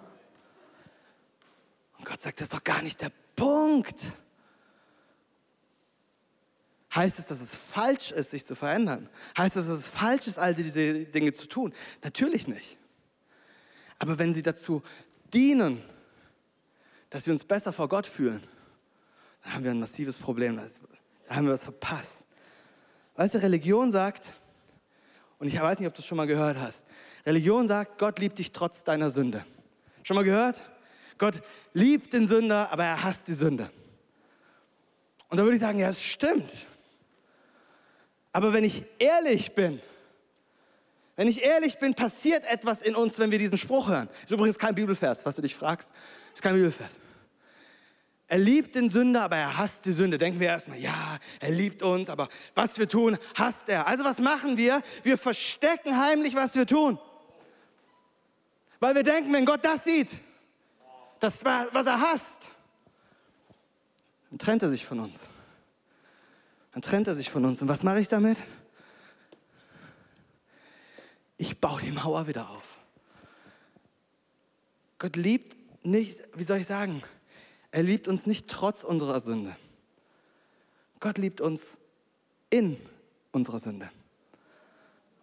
Gott 2.05 2.21
sagt, 2.21 2.39
das 2.39 2.45
ist 2.45 2.53
doch 2.53 2.63
gar 2.63 2.81
nicht 2.81 3.01
der 3.01 3.11
Punkt. 3.35 4.05
Heißt 6.95 7.17
es, 7.17 7.25
dass 7.25 7.41
es 7.41 7.55
falsch 7.55 8.11
ist, 8.11 8.31
sich 8.31 8.45
zu 8.45 8.55
verändern? 8.55 9.09
Heißt 9.37 9.55
es, 9.55 9.67
dass 9.67 9.79
es 9.79 9.87
falsch 9.87 10.27
ist, 10.27 10.37
all 10.37 10.53
diese 10.53 11.05
Dinge 11.05 11.33
zu 11.33 11.47
tun? 11.47 11.73
Natürlich 12.03 12.47
nicht. 12.47 12.77
Aber 13.97 14.19
wenn 14.19 14.33
sie 14.33 14.43
dazu 14.43 14.83
dienen, 15.33 15.81
dass 17.09 17.25
wir 17.25 17.33
uns 17.33 17.43
besser 17.43 17.73
vor 17.73 17.89
Gott 17.89 18.05
fühlen, 18.05 18.43
dann 19.43 19.53
haben 19.53 19.63
wir 19.63 19.71
ein 19.71 19.79
massives 19.79 20.17
Problem. 20.17 20.55
Da 20.55 21.35
haben 21.35 21.45
wir 21.45 21.53
was 21.53 21.63
verpasst. 21.63 22.27
Weißt 23.15 23.35
du, 23.35 23.41
Religion 23.41 23.91
sagt, 23.91 24.33
und 25.39 25.47
ich 25.47 25.59
weiß 25.59 25.79
nicht, 25.79 25.87
ob 25.87 25.95
du 25.95 26.01
es 26.01 26.05
schon 26.05 26.17
mal 26.17 26.27
gehört 26.27 26.57
hast, 26.59 26.85
Religion 27.25 27.67
sagt, 27.67 27.97
Gott 27.97 28.19
liebt 28.19 28.37
dich 28.37 28.51
trotz 28.51 28.83
deiner 28.83 29.09
Sünde. 29.09 29.45
Schon 30.03 30.15
mal 30.15 30.23
gehört? 30.23 30.61
Gott 31.17 31.41
liebt 31.73 32.13
den 32.13 32.27
Sünder, 32.27 32.71
aber 32.71 32.83
er 32.83 33.03
hasst 33.03 33.27
die 33.27 33.33
Sünde. 33.33 33.69
Und 35.29 35.37
da 35.37 35.43
würde 35.43 35.55
ich 35.55 35.61
sagen, 35.61 35.79
ja, 35.79 35.89
es 35.89 36.01
stimmt. 36.01 36.67
Aber 38.33 38.51
wenn 38.51 38.63
ich 38.63 38.83
ehrlich 38.99 39.53
bin, 39.53 39.79
wenn 41.15 41.27
ich 41.27 41.43
ehrlich 41.43 41.77
bin, 41.77 41.93
passiert 41.93 42.43
etwas 42.45 42.81
in 42.81 42.95
uns, 42.95 43.19
wenn 43.19 43.29
wir 43.29 43.37
diesen 43.37 43.57
Spruch 43.57 43.87
hören. 43.87 44.09
Ist 44.23 44.31
übrigens 44.31 44.57
kein 44.57 44.73
Bibelvers, 44.73 45.25
was 45.25 45.35
du 45.35 45.43
dich 45.43 45.55
fragst. 45.55 45.91
Ist 46.33 46.41
kein 46.41 46.55
Bibelvers. 46.55 46.97
Er 48.27 48.39
liebt 48.39 48.73
den 48.73 48.89
Sünder, 48.89 49.23
aber 49.23 49.35
er 49.37 49.57
hasst 49.57 49.85
die 49.85 49.91
Sünde. 49.91 50.17
Denken 50.17 50.39
wir 50.39 50.47
erstmal, 50.47 50.79
ja, 50.79 51.19
er 51.39 51.51
liebt 51.51 51.83
uns, 51.83 52.09
aber 52.09 52.29
was 52.55 52.79
wir 52.79 52.89
tun, 52.89 53.19
hasst 53.35 53.69
er. 53.69 53.85
Also 53.85 54.03
was 54.03 54.17
machen 54.17 54.57
wir? 54.57 54.81
Wir 55.03 55.19
verstecken 55.19 55.95
heimlich, 55.95 56.35
was 56.35 56.55
wir 56.55 56.65
tun. 56.65 56.97
Weil 58.79 58.95
wir 58.95 59.03
denken, 59.03 59.31
wenn 59.31 59.45
Gott 59.45 59.63
das 59.63 59.83
sieht, 59.83 60.19
das, 61.19 61.45
was 61.45 61.85
er 61.85 62.01
hasst, 62.01 62.49
dann 64.31 64.39
trennt 64.39 64.63
er 64.63 64.69
sich 64.69 64.83
von 64.83 64.99
uns. 64.99 65.29
Dann 66.73 66.81
trennt 66.81 67.07
er 67.07 67.15
sich 67.15 67.29
von 67.29 67.45
uns. 67.45 67.61
Und 67.61 67.67
was 67.67 67.83
mache 67.83 67.99
ich 67.99 68.07
damit? 68.07 68.37
Ich 71.37 71.59
baue 71.59 71.81
die 71.81 71.91
Mauer 71.91 72.27
wieder 72.27 72.49
auf. 72.49 72.79
Gott 74.97 75.15
liebt 75.15 75.55
nicht, 75.85 76.19
wie 76.33 76.43
soll 76.43 76.57
ich 76.57 76.67
sagen, 76.67 77.03
er 77.71 77.83
liebt 77.83 78.07
uns 78.07 78.25
nicht 78.25 78.47
trotz 78.47 78.83
unserer 78.83 79.19
Sünde. 79.19 79.55
Gott 80.99 81.17
liebt 81.17 81.41
uns 81.41 81.77
in 82.49 82.77
unserer 83.31 83.59
Sünde. 83.59 83.89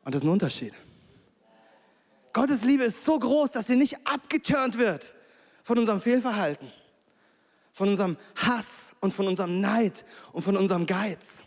Und 0.05 0.15
das 0.15 0.23
ist 0.23 0.27
ein 0.27 0.33
Unterschied. 0.33 0.75
Gottes 2.33 2.65
Liebe 2.65 2.85
ist 2.85 3.05
so 3.05 3.19
groß, 3.19 3.51
dass 3.51 3.67
sie 3.67 3.77
nicht 3.77 4.07
abgeturnt 4.07 4.79
wird 4.79 5.15
von 5.63 5.79
unserem 5.79 6.01
Fehlverhalten 6.01 6.71
von 7.81 7.89
unserem 7.89 8.19
Hass 8.37 8.93
und 9.01 9.15
von 9.15 9.27
unserem 9.27 9.59
Neid 9.59 10.05
und 10.33 10.43
von 10.43 10.55
unserem 10.55 10.85
Geiz. 10.85 11.45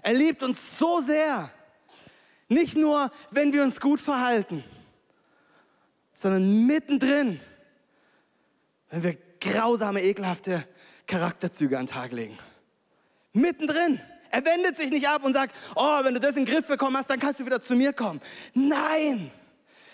Er 0.00 0.14
liebt 0.14 0.42
uns 0.42 0.78
so 0.78 1.02
sehr. 1.02 1.50
Nicht 2.48 2.78
nur, 2.78 3.10
wenn 3.30 3.52
wir 3.52 3.62
uns 3.62 3.78
gut 3.78 4.00
verhalten, 4.00 4.64
sondern 6.14 6.66
mittendrin, 6.66 7.40
wenn 8.88 9.02
wir 9.02 9.18
grausame, 9.38 10.02
ekelhafte 10.02 10.66
Charakterzüge 11.06 11.78
an 11.78 11.84
den 11.84 11.92
Tag 11.92 12.12
legen. 12.12 12.38
Mittendrin. 13.34 14.00
Er 14.30 14.42
wendet 14.46 14.78
sich 14.78 14.90
nicht 14.90 15.06
ab 15.08 15.24
und 15.24 15.34
sagt, 15.34 15.54
oh, 15.76 16.02
wenn 16.02 16.14
du 16.14 16.20
das 16.20 16.36
in 16.36 16.46
den 16.46 16.54
Griff 16.54 16.68
bekommen 16.68 16.96
hast, 16.96 17.10
dann 17.10 17.20
kannst 17.20 17.38
du 17.38 17.44
wieder 17.44 17.60
zu 17.60 17.76
mir 17.76 17.92
kommen. 17.92 18.22
Nein. 18.54 19.30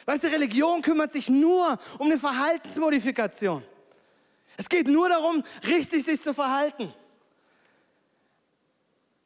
Weißt 0.05 0.22
du, 0.22 0.29
Religion 0.29 0.81
kümmert 0.81 1.12
sich 1.12 1.29
nur 1.29 1.81
um 1.98 2.07
eine 2.07 2.20
Verhaltensmodifikation. 2.20 3.64
Es 4.57 4.69
geht 4.69 4.87
nur 4.88 5.09
darum, 5.09 5.42
richtig 5.66 6.05
sich 6.05 6.21
zu 6.21 6.33
verhalten. 6.33 6.92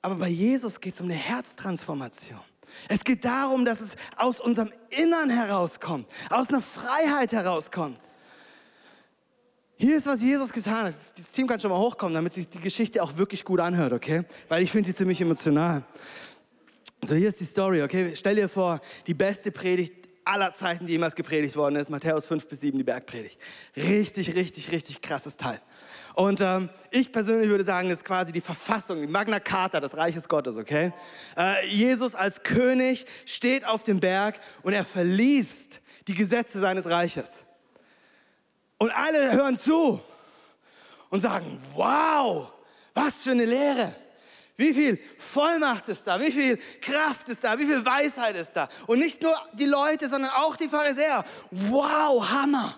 Aber 0.03 0.16
bei 0.16 0.29
Jesus 0.29 0.81
geht 0.81 0.95
es 0.95 1.01
um 1.01 1.07
eine 1.07 1.14
Herztransformation. 1.14 2.40
Es 2.88 3.05
geht 3.05 3.25
darum, 3.25 3.64
dass 3.64 3.81
es 3.81 3.97
aus 4.16 4.40
unserem 4.40 4.73
Innern 4.90 5.29
herauskommt, 5.29 6.07
aus 6.31 6.49
einer 6.49 6.62
Freiheit 6.62 7.33
herauskommt. 7.33 7.99
Hier 9.77 9.97
ist, 9.97 10.07
was 10.07 10.21
Jesus 10.23 10.53
getan 10.53 10.85
hat. 10.85 10.95
Das 11.16 11.31
Team 11.31 11.47
kann 11.47 11.59
schon 11.59 11.71
mal 11.71 11.79
hochkommen, 11.79 12.14
damit 12.14 12.35
sich 12.35 12.49
die 12.49 12.61
Geschichte 12.61 13.03
auch 13.03 13.16
wirklich 13.16 13.45
gut 13.45 13.61
anhört, 13.61 13.93
okay? 13.93 14.25
Weil 14.49 14.62
ich 14.62 14.71
finde 14.71 14.88
sie 14.88 14.95
ziemlich 14.95 15.21
emotional. 15.21 15.85
So, 17.03 17.14
hier 17.14 17.29
ist 17.29 17.40
die 17.40 17.47
Story, 17.47 17.83
okay? 17.83 18.12
Stell 18.14 18.37
dir 18.37 18.49
vor, 18.49 18.81
die 19.07 19.14
beste 19.14 19.51
Predigt 19.51 20.00
aller 20.24 20.54
Zeiten, 20.54 20.87
die 20.87 20.92
jemals 20.92 21.14
gepredigt 21.14 21.56
worden 21.56 21.76
ist. 21.76 21.90
Matthäus 21.90 22.26
5 22.26 22.46
bis 22.46 22.61
7, 22.61 22.78
die 22.78 22.85
Bergpredigt. 22.85 23.40
Richtig, 23.76 24.35
richtig, 24.35 24.70
richtig 24.70 25.02
krasses 25.02 25.37
Teil. 25.37 25.61
Und 26.14 26.40
ähm, 26.40 26.68
ich 26.90 27.12
persönlich 27.12 27.48
würde 27.48 27.64
sagen, 27.64 27.88
das 27.88 28.00
ist 28.00 28.04
quasi 28.04 28.33
die 28.33 28.40
Verfassung, 28.40 29.00
die 29.00 29.06
Magna 29.06 29.40
Carta 29.40 29.80
des 29.80 29.96
Reiches 29.96 30.28
Gottes, 30.28 30.56
okay? 30.56 30.92
Äh, 31.37 31.66
Jesus 31.66 32.14
als 32.14 32.42
König 32.42 33.06
steht 33.26 33.66
auf 33.66 33.83
dem 33.83 34.00
Berg 34.00 34.40
und 34.62 34.72
er 34.72 34.85
verliest 34.85 35.80
die 36.09 36.14
Gesetze 36.14 36.61
seines 36.61 36.88
Reiches. 36.88 37.44
Und 38.78 38.90
alle 38.90 39.33
hören 39.33 39.56
zu 39.59 40.00
und 41.11 41.20
sagen, 41.20 41.61
wow, 41.74 42.50
was 42.94 43.14
für 43.16 43.33
eine 43.33 43.44
Lehre. 43.44 43.94
Wie 44.61 44.75
viel 44.75 44.99
Vollmacht 45.16 45.88
ist 45.88 46.07
da? 46.07 46.20
Wie 46.20 46.31
viel 46.31 46.59
Kraft 46.83 47.27
ist 47.31 47.42
da? 47.42 47.59
Wie 47.59 47.64
viel 47.64 47.83
Weisheit 47.85 48.37
ist 48.37 48.53
da? 48.53 48.68
Und 48.87 48.99
nicht 48.99 49.23
nur 49.23 49.35
die 49.55 49.64
Leute, 49.64 50.07
sondern 50.07 50.31
auch 50.33 50.55
die 50.55 50.68
Pharisäer. 50.68 51.25
Wow, 51.51 52.29
Hammer! 52.29 52.77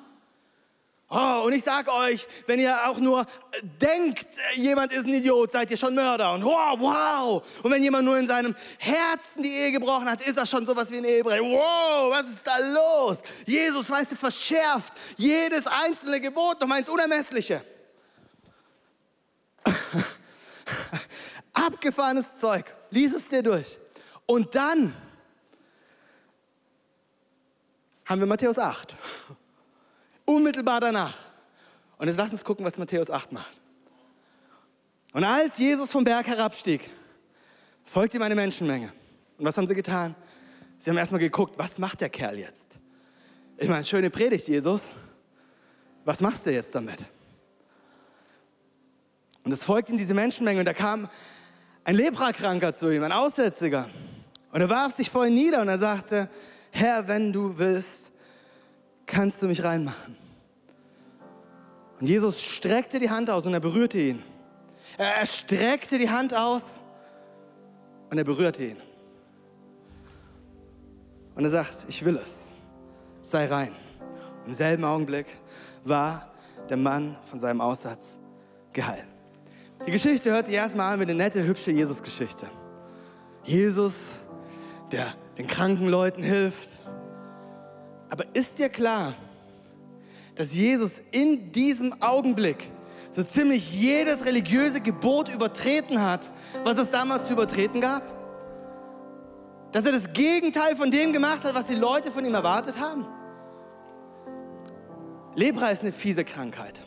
Oh, 1.10 1.42
und 1.44 1.52
ich 1.52 1.64
sage 1.64 1.92
euch, 1.92 2.24
wenn 2.46 2.60
ihr 2.60 2.88
auch 2.88 2.98
nur 2.98 3.26
denkt, 3.62 4.26
jemand 4.54 4.92
ist 4.92 5.06
ein 5.06 5.12
Idiot, 5.12 5.50
seid 5.50 5.72
ihr 5.72 5.76
schon 5.76 5.96
Mörder. 5.96 6.32
Und 6.34 6.44
wow, 6.44 6.78
wow. 6.78 7.42
Und 7.64 7.70
wenn 7.72 7.82
jemand 7.82 8.04
nur 8.04 8.16
in 8.16 8.28
seinem 8.28 8.54
Herzen 8.78 9.42
die 9.42 9.52
Ehe 9.52 9.72
gebrochen 9.72 10.08
hat, 10.08 10.24
ist 10.24 10.38
er 10.38 10.46
schon 10.46 10.64
sowas 10.64 10.88
wie 10.92 10.98
ein 10.98 11.04
Ehebrecher. 11.04 11.42
Wow, 11.42 12.12
was 12.12 12.28
ist 12.28 12.46
da 12.46 12.58
los? 12.58 13.22
Jesus, 13.44 13.90
weißt 13.90 14.12
du, 14.12 14.16
verschärft 14.16 14.92
jedes 15.16 15.66
einzelne 15.66 16.20
Gebot 16.20 16.60
nochmal 16.60 16.78
ins 16.78 16.88
Unermessliche. 16.88 17.64
Abgefahrenes 21.62 22.36
Zeug. 22.36 22.74
Lies 22.90 23.14
es 23.14 23.28
dir 23.28 23.42
durch. 23.42 23.78
Und 24.26 24.54
dann 24.54 24.94
haben 28.04 28.20
wir 28.20 28.26
Matthäus 28.26 28.58
8. 28.58 28.96
Unmittelbar 30.24 30.80
danach. 30.80 31.16
Und 31.98 32.08
jetzt 32.08 32.16
lass 32.16 32.32
uns 32.32 32.44
gucken, 32.44 32.64
was 32.64 32.78
Matthäus 32.78 33.10
8 33.10 33.32
macht. 33.32 33.52
Und 35.12 35.24
als 35.24 35.58
Jesus 35.58 35.92
vom 35.92 36.04
Berg 36.04 36.26
herabstieg, 36.26 36.90
folgte 37.84 38.16
ihm 38.16 38.22
eine 38.22 38.34
Menschenmenge. 38.34 38.92
Und 39.38 39.44
was 39.44 39.56
haben 39.56 39.66
sie 39.66 39.74
getan? 39.74 40.14
Sie 40.78 40.90
haben 40.90 40.96
erstmal 40.96 41.20
geguckt, 41.20 41.58
was 41.58 41.78
macht 41.78 42.00
der 42.00 42.08
Kerl 42.08 42.38
jetzt? 42.38 42.78
Ich 43.56 43.68
meine, 43.68 43.84
schöne 43.84 44.10
Predigt, 44.10 44.48
Jesus. 44.48 44.90
Was 46.04 46.20
machst 46.20 46.46
du 46.46 46.52
jetzt 46.52 46.74
damit? 46.74 47.04
Und 49.44 49.52
es 49.52 49.62
folgte 49.62 49.92
ihm 49.92 49.98
diese 49.98 50.14
Menschenmenge 50.14 50.60
und 50.60 50.66
da 50.66 50.72
kam 50.72 51.08
ein 51.84 51.96
Leprakranker 51.96 52.74
zu 52.74 52.90
ihm, 52.90 53.02
ein 53.02 53.12
Aussätziger. 53.12 53.88
Und 54.52 54.60
er 54.60 54.70
warf 54.70 54.94
sich 54.94 55.10
vor 55.10 55.26
ihn 55.26 55.34
nieder 55.34 55.60
und 55.60 55.68
er 55.68 55.78
sagte, 55.78 56.28
Herr, 56.70 57.08
wenn 57.08 57.32
du 57.32 57.58
willst, 57.58 58.10
kannst 59.06 59.42
du 59.42 59.46
mich 59.46 59.62
reinmachen. 59.62 60.16
Und 62.00 62.08
Jesus 62.08 62.42
streckte 62.42 62.98
die 62.98 63.10
Hand 63.10 63.30
aus 63.30 63.46
und 63.46 63.54
er 63.54 63.60
berührte 63.60 63.98
ihn. 63.98 64.22
Er 64.98 65.26
streckte 65.26 65.98
die 65.98 66.10
Hand 66.10 66.34
aus 66.34 66.80
und 68.10 68.18
er 68.18 68.24
berührte 68.24 68.64
ihn. 68.64 68.76
Und 71.34 71.44
er 71.44 71.50
sagt, 71.50 71.86
ich 71.88 72.04
will 72.04 72.16
es, 72.16 72.50
sei 73.22 73.46
rein. 73.46 73.72
Und 74.42 74.48
Im 74.48 74.54
selben 74.54 74.84
Augenblick 74.84 75.26
war 75.84 76.30
der 76.68 76.76
Mann 76.76 77.16
von 77.24 77.40
seinem 77.40 77.60
Aussatz 77.60 78.18
geheilt. 78.72 79.11
Die 79.86 79.90
Geschichte 79.90 80.30
hört 80.30 80.46
sich 80.46 80.54
erstmal 80.54 80.92
an 80.92 81.00
wie 81.00 81.04
eine 81.04 81.14
nette, 81.14 81.44
hübsche 81.44 81.72
Jesus-Geschichte. 81.72 82.46
Jesus, 83.42 83.94
der 84.92 85.14
den 85.36 85.48
kranken 85.48 85.88
Leuten 85.88 86.22
hilft. 86.22 86.78
Aber 88.08 88.24
ist 88.34 88.58
dir 88.58 88.68
klar, 88.68 89.14
dass 90.36 90.54
Jesus 90.54 91.00
in 91.10 91.50
diesem 91.50 92.00
Augenblick 92.00 92.70
so 93.10 93.24
ziemlich 93.24 93.72
jedes 93.72 94.24
religiöse 94.24 94.80
Gebot 94.80 95.34
übertreten 95.34 96.00
hat, 96.00 96.30
was 96.62 96.78
es 96.78 96.90
damals 96.90 97.26
zu 97.26 97.32
übertreten 97.32 97.80
gab? 97.80 98.02
Dass 99.72 99.84
er 99.84 99.92
das 99.92 100.12
Gegenteil 100.12 100.76
von 100.76 100.90
dem 100.90 101.12
gemacht 101.12 101.42
hat, 101.44 101.54
was 101.54 101.66
die 101.66 101.74
Leute 101.74 102.12
von 102.12 102.24
ihm 102.24 102.34
erwartet 102.34 102.78
haben? 102.78 103.06
Lepra 105.34 105.70
ist 105.70 105.82
eine 105.82 105.92
fiese 105.92 106.24
Krankheit. 106.24 106.80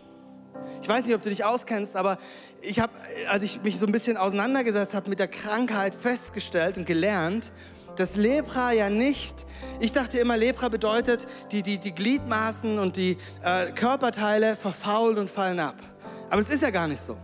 Ich 0.86 0.90
weiß 0.90 1.08
nicht, 1.08 1.16
ob 1.16 1.24
du 1.24 1.32
dich 1.32 1.44
auskennst, 1.44 1.96
aber 1.96 2.20
ich 2.62 2.80
habe, 2.80 2.94
als 3.28 3.42
ich 3.42 3.64
mich 3.64 3.80
so 3.80 3.88
ein 3.88 3.92
bisschen 3.92 4.18
auseinandergesetzt 4.18 4.94
habe 4.94 5.10
mit 5.10 5.18
der 5.18 5.28
Krankheit, 5.28 5.96
festgestellt 5.96 6.78
und 6.78 6.86
gelernt, 6.86 7.52
dass 7.96 8.16
Lepra 8.16 8.72
ja 8.72 8.88
nicht, 8.88 9.48
ich 9.80 9.94
dachte 9.94 10.20
immer, 10.20 10.38
Lepra 10.38 10.70
bedeutet, 10.70 11.26
die, 11.52 11.64
die, 11.64 11.80
die 11.80 11.92
Gliedmaßen 11.92 12.78
und 12.78 12.98
die 12.98 13.18
äh, 13.42 13.72
Körperteile 13.72 14.56
verfaulen 14.56 15.18
und 15.18 15.28
fallen 15.28 15.60
ab. 15.60 15.78
Aber 16.30 16.40
es 16.44 16.52
ist 16.52 16.62
ja 16.62 16.70
gar 16.70 16.88
nicht 16.88 17.04
so. 17.04 17.18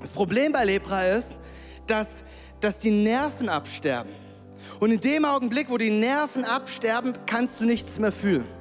Das 0.00 0.10
Problem 0.10 0.52
bei 0.52 0.64
Lepra 0.64 1.06
ist, 1.06 1.36
dass, 1.86 2.24
dass 2.62 2.78
die 2.78 2.90
Nerven 2.90 3.50
absterben. 3.50 4.12
Und 4.78 4.90
in 4.90 5.00
dem 5.00 5.26
Augenblick, 5.26 5.68
wo 5.68 5.76
die 5.76 5.90
Nerven 5.90 6.46
absterben, 6.46 7.12
kannst 7.26 7.60
du 7.60 7.66
nichts 7.66 7.98
mehr 7.98 8.10
fühlen. 8.10 8.59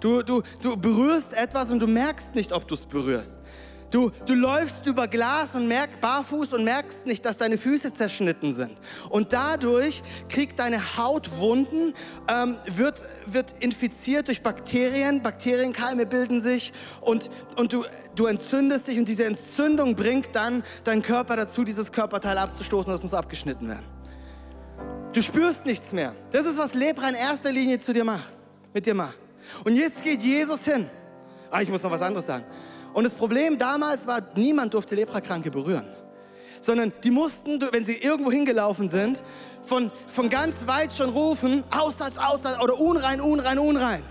Du, 0.00 0.22
du, 0.22 0.42
du 0.60 0.76
berührst 0.76 1.32
etwas 1.32 1.70
und 1.70 1.80
du 1.80 1.86
merkst 1.86 2.34
nicht, 2.34 2.52
ob 2.52 2.66
du 2.68 2.74
es 2.74 2.84
berührst. 2.84 3.38
Du, 3.94 4.10
du 4.26 4.34
läufst 4.34 4.84
über 4.86 5.06
Glas 5.06 5.54
und 5.54 5.68
merkst 5.68 6.00
barfuß 6.00 6.54
und 6.54 6.64
merkst 6.64 7.06
nicht, 7.06 7.24
dass 7.24 7.36
deine 7.36 7.56
Füße 7.56 7.92
zerschnitten 7.92 8.52
sind. 8.52 8.72
Und 9.08 9.32
dadurch 9.32 10.02
kriegt 10.28 10.58
deine 10.58 10.96
Haut 10.96 11.30
Wunden, 11.38 11.94
ähm, 12.28 12.58
wird, 12.66 13.04
wird 13.26 13.54
infiziert 13.60 14.26
durch 14.26 14.42
Bakterien, 14.42 15.22
Bakterienkeime 15.22 16.06
bilden 16.06 16.42
sich 16.42 16.72
und, 17.02 17.30
und 17.54 17.72
du, 17.72 17.84
du 18.16 18.26
entzündest 18.26 18.88
dich 18.88 18.98
und 18.98 19.08
diese 19.08 19.26
Entzündung 19.26 19.94
bringt 19.94 20.30
dann 20.34 20.64
deinen 20.82 21.02
Körper 21.02 21.36
dazu, 21.36 21.62
dieses 21.62 21.92
Körperteil 21.92 22.36
abzustoßen 22.36 22.92
es 22.92 23.04
muss 23.04 23.14
abgeschnitten 23.14 23.68
werden. 23.68 23.86
Du 25.12 25.22
spürst 25.22 25.66
nichts 25.66 25.92
mehr. 25.92 26.16
Das 26.32 26.46
ist, 26.46 26.58
was 26.58 26.74
Lepra 26.74 27.10
in 27.10 27.14
erster 27.14 27.52
Linie 27.52 27.78
zu 27.78 27.92
dir 27.92 28.02
macht, 28.02 28.28
mit 28.72 28.86
dir 28.86 28.94
macht. 28.94 29.23
Und 29.64 29.74
jetzt 29.74 30.02
geht 30.02 30.22
Jesus 30.22 30.64
hin. 30.64 30.88
Ah, 31.50 31.62
ich 31.62 31.68
muss 31.68 31.82
noch 31.82 31.90
was 31.90 32.02
anderes 32.02 32.26
sagen. 32.26 32.44
Und 32.92 33.04
das 33.04 33.14
Problem 33.14 33.58
damals 33.58 34.06
war, 34.06 34.20
niemand 34.36 34.74
durfte 34.74 34.94
Leprakranke 34.94 35.50
berühren. 35.50 35.86
Sondern 36.60 36.92
die 37.02 37.10
mussten, 37.10 37.60
wenn 37.72 37.84
sie 37.84 37.96
irgendwo 37.96 38.30
hingelaufen 38.30 38.88
sind, 38.88 39.22
von, 39.62 39.90
von 40.08 40.30
ganz 40.30 40.66
weit 40.66 40.92
schon 40.92 41.10
rufen, 41.10 41.64
Aussatz, 41.70 42.16
Aussatz 42.16 42.62
oder 42.62 42.78
unrein, 42.80 43.20
unrein, 43.20 43.58
unrein. 43.58 44.02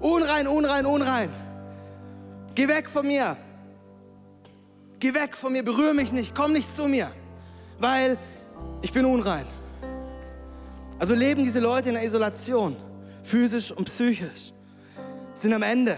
Unrein, 0.00 0.46
unrein, 0.48 0.86
unrein. 0.86 1.30
Geh 2.54 2.66
weg 2.68 2.88
von 2.88 3.06
mir. 3.06 3.36
Geh 5.00 5.14
weg 5.14 5.34
von 5.34 5.52
mir, 5.52 5.62
berühre 5.62 5.94
mich 5.94 6.12
nicht, 6.12 6.34
komm 6.34 6.52
nicht 6.52 6.68
zu 6.76 6.86
mir, 6.86 7.10
weil 7.78 8.18
ich 8.82 8.92
bin 8.92 9.06
unrein. 9.06 9.46
Also 10.98 11.14
leben 11.14 11.42
diese 11.42 11.58
Leute 11.58 11.88
in 11.88 11.94
der 11.94 12.04
Isolation, 12.04 12.76
physisch 13.22 13.72
und 13.72 13.86
psychisch, 13.86 14.52
sind 15.40 15.52
am 15.54 15.62
Ende 15.62 15.96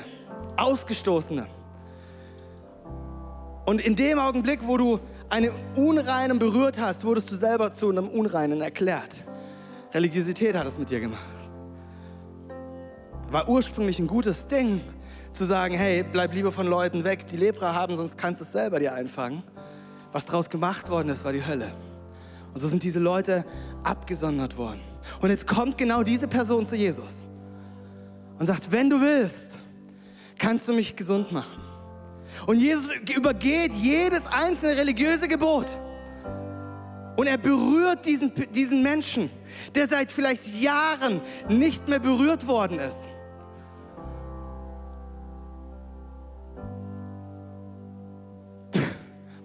Ausgestoßene. 0.56 1.46
Und 3.64 3.80
in 3.80 3.96
dem 3.96 4.18
Augenblick, 4.18 4.66
wo 4.66 4.76
du 4.76 5.00
einen 5.28 5.50
Unreinen 5.76 6.38
berührt 6.38 6.78
hast, 6.78 7.04
wurdest 7.04 7.30
du 7.30 7.36
selber 7.36 7.72
zu 7.72 7.90
einem 7.90 8.08
Unreinen 8.08 8.60
erklärt. 8.60 9.24
Religiosität 9.92 10.54
hat 10.54 10.66
es 10.66 10.78
mit 10.78 10.90
dir 10.90 11.00
gemacht. 11.00 11.20
War 13.30 13.48
ursprünglich 13.48 13.98
ein 13.98 14.06
gutes 14.06 14.46
Ding, 14.46 14.80
zu 15.32 15.46
sagen, 15.46 15.74
hey, 15.74 16.02
bleib 16.02 16.34
lieber 16.34 16.52
von 16.52 16.66
Leuten 16.66 17.04
weg, 17.04 17.26
die 17.26 17.38
Lepra 17.38 17.74
haben, 17.74 17.96
sonst 17.96 18.18
kannst 18.18 18.42
du 18.42 18.44
es 18.44 18.52
selber 18.52 18.78
dir 18.78 18.92
einfangen. 18.92 19.42
Was 20.12 20.26
daraus 20.26 20.50
gemacht 20.50 20.90
worden 20.90 21.08
ist, 21.08 21.24
war 21.24 21.32
die 21.32 21.46
Hölle. 21.46 21.72
Und 22.52 22.60
so 22.60 22.68
sind 22.68 22.82
diese 22.82 22.98
Leute 22.98 23.46
abgesondert 23.82 24.58
worden. 24.58 24.80
Und 25.22 25.30
jetzt 25.30 25.46
kommt 25.46 25.78
genau 25.78 26.02
diese 26.02 26.28
Person 26.28 26.66
zu 26.66 26.76
Jesus 26.76 27.26
und 28.42 28.46
sagt, 28.46 28.72
wenn 28.72 28.90
du 28.90 29.00
willst, 29.00 29.56
kannst 30.36 30.66
du 30.66 30.72
mich 30.72 30.96
gesund 30.96 31.30
machen. 31.30 31.62
Und 32.44 32.58
Jesus 32.58 32.84
übergeht 33.14 33.72
jedes 33.72 34.26
einzelne 34.26 34.78
religiöse 34.78 35.28
Gebot. 35.28 35.70
Und 37.16 37.28
er 37.28 37.38
berührt 37.38 38.04
diesen, 38.04 38.32
diesen 38.52 38.82
Menschen, 38.82 39.30
der 39.76 39.86
seit 39.86 40.10
vielleicht 40.10 40.56
Jahren 40.56 41.20
nicht 41.48 41.86
mehr 41.86 42.00
berührt 42.00 42.48
worden 42.48 42.80
ist. 42.80 43.08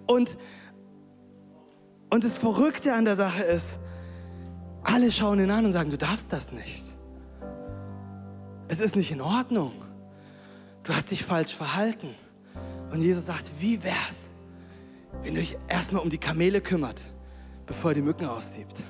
Und, 0.08 0.36
und 2.10 2.24
das 2.24 2.36
Verrückte 2.36 2.94
an 2.94 3.04
der 3.04 3.14
Sache 3.14 3.44
ist, 3.44 3.78
alle 4.82 5.12
schauen 5.12 5.38
ihn 5.38 5.52
an 5.52 5.66
und 5.66 5.72
sagen, 5.72 5.88
du 5.88 5.98
darfst 5.98 6.32
das 6.32 6.50
nicht. 6.50 6.87
Es 8.68 8.80
ist 8.80 8.96
nicht 8.96 9.10
in 9.10 9.22
Ordnung. 9.22 9.72
Du 10.84 10.94
hast 10.94 11.10
dich 11.10 11.24
falsch 11.24 11.54
verhalten. 11.54 12.14
Und 12.92 13.00
Jesus 13.00 13.26
sagt, 13.26 13.50
wie 13.58 13.82
wär's, 13.82 14.32
wenn 15.22 15.34
ihr 15.34 15.42
euch 15.42 15.56
erstmal 15.68 16.02
um 16.02 16.10
die 16.10 16.18
Kamele 16.18 16.60
kümmert, 16.60 17.04
bevor 17.66 17.90
ihr 17.90 17.96
die 17.96 18.02
Mücken 18.02 18.26
aussiebt? 18.26 18.82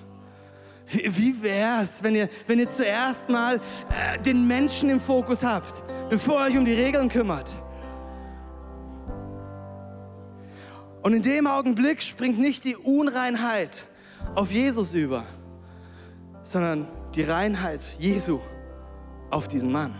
Wie, 0.90 1.42
wär's, 1.42 2.02
wenn 2.02 2.14
ihr, 2.14 2.28
wenn 2.46 2.58
ihr 2.58 2.70
zuerst 2.70 3.28
mal 3.28 3.60
äh, 3.90 4.18
den 4.20 4.46
Menschen 4.48 4.88
im 4.88 5.00
Fokus 5.00 5.42
habt, 5.42 5.84
bevor 6.08 6.40
ihr 6.40 6.46
euch 6.46 6.56
um 6.56 6.64
die 6.64 6.72
Regeln 6.72 7.08
kümmert? 7.08 7.52
Und 11.02 11.12
in 11.12 11.22
dem 11.22 11.46
Augenblick 11.46 12.02
springt 12.02 12.38
nicht 12.38 12.64
die 12.64 12.76
Unreinheit 12.76 13.86
auf 14.34 14.50
Jesus 14.50 14.94
über, 14.94 15.24
sondern 16.42 16.88
die 17.14 17.22
Reinheit 17.22 17.80
Jesu 17.98 18.40
auf 19.30 19.48
diesen 19.48 19.70
Mann. 19.70 19.94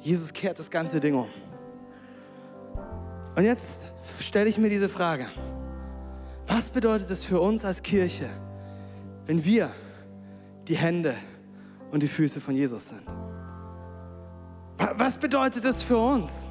Jesus 0.00 0.32
kehrt 0.32 0.58
das 0.58 0.70
ganze 0.70 1.00
Ding 1.00 1.14
um. 1.14 1.28
Und 3.36 3.44
jetzt 3.44 3.82
stelle 4.20 4.48
ich 4.48 4.58
mir 4.58 4.70
diese 4.70 4.88
Frage. 4.88 5.26
Was 6.46 6.70
bedeutet 6.70 7.10
es 7.10 7.24
für 7.24 7.40
uns 7.40 7.64
als 7.64 7.82
Kirche, 7.82 8.30
wenn 9.26 9.44
wir 9.44 9.72
die 10.68 10.76
Hände 10.76 11.16
und 11.90 12.02
die 12.02 12.08
Füße 12.08 12.40
von 12.40 12.54
Jesus 12.54 12.90
sind? 12.90 13.02
Was 14.96 15.16
bedeutet 15.16 15.64
das 15.64 15.82
für 15.82 15.98
uns? 15.98 16.46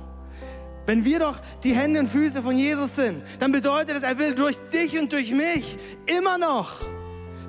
Wenn 0.86 1.04
wir 1.04 1.20
doch 1.20 1.39
die 1.63 1.74
Hände 1.76 2.00
und 2.00 2.08
Füße 2.08 2.41
von 2.41 2.58
Jesus 2.58 2.96
sind, 2.96 3.24
dann 3.39 3.52
bedeutet 3.52 3.98
es, 3.98 4.04
er 4.04 4.20
will 4.20 4.36
durch 4.36 4.58
dich 4.72 5.00
und 5.00 5.12
durch 5.12 5.32
mich 5.32 5.78
immer 6.06 6.38
noch 6.38 6.74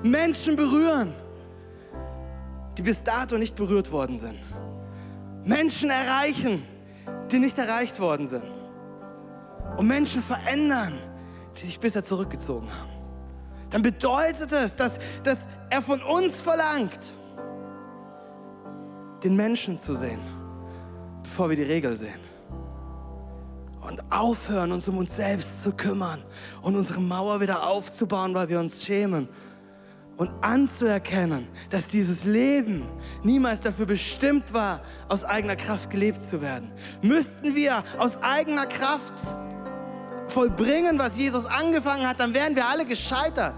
Menschen 0.01 0.55
berühren, 0.55 1.13
die 2.77 2.83
bis 2.83 3.03
dato 3.03 3.37
nicht 3.37 3.55
berührt 3.55 3.91
worden 3.91 4.17
sind. 4.17 4.39
Menschen 5.43 5.89
erreichen, 5.89 6.63
die 7.31 7.39
nicht 7.39 7.57
erreicht 7.57 7.99
worden 7.99 8.27
sind. 8.27 8.43
Und 9.77 9.87
Menschen 9.87 10.21
verändern, 10.21 10.93
die 11.57 11.65
sich 11.65 11.79
bisher 11.79 12.03
zurückgezogen 12.03 12.67
haben. 12.67 12.91
Dann 13.69 13.81
bedeutet 13.81 14.51
es, 14.51 14.75
dass, 14.75 14.93
dass 15.23 15.39
er 15.69 15.81
von 15.81 16.01
uns 16.01 16.41
verlangt, 16.41 16.99
den 19.23 19.35
Menschen 19.35 19.77
zu 19.77 19.93
sehen, 19.93 20.21
bevor 21.23 21.49
wir 21.49 21.55
die 21.55 21.63
Regel 21.63 21.97
sehen 21.97 22.19
und 23.87 24.01
aufhören, 24.11 24.71
uns 24.71 24.87
um 24.87 24.97
uns 24.97 25.15
selbst 25.15 25.63
zu 25.63 25.71
kümmern 25.71 26.21
und 26.61 26.75
unsere 26.75 26.99
Mauer 26.99 27.39
wieder 27.39 27.67
aufzubauen, 27.67 28.33
weil 28.33 28.49
wir 28.49 28.59
uns 28.59 28.83
schämen. 28.83 29.29
Und 30.17 30.31
anzuerkennen, 30.41 31.47
dass 31.69 31.87
dieses 31.87 32.23
Leben 32.23 32.83
niemals 33.23 33.61
dafür 33.61 33.85
bestimmt 33.85 34.51
war, 34.53 34.81
aus 35.07 35.23
eigener 35.23 35.55
Kraft 35.55 35.91
gelebt 35.91 36.23
zu 36.23 36.41
werden. 36.41 36.71
Müssten 37.01 37.55
wir 37.55 37.83
aus 37.99 38.17
eigener 38.21 38.65
Kraft 38.65 39.13
vollbringen, 40.27 40.97
was 40.97 41.17
Jesus 41.17 41.45
angefangen 41.45 42.07
hat, 42.07 42.19
dann 42.19 42.33
wären 42.33 42.55
wir 42.55 42.67
alle 42.67 42.85
gescheitert. 42.85 43.55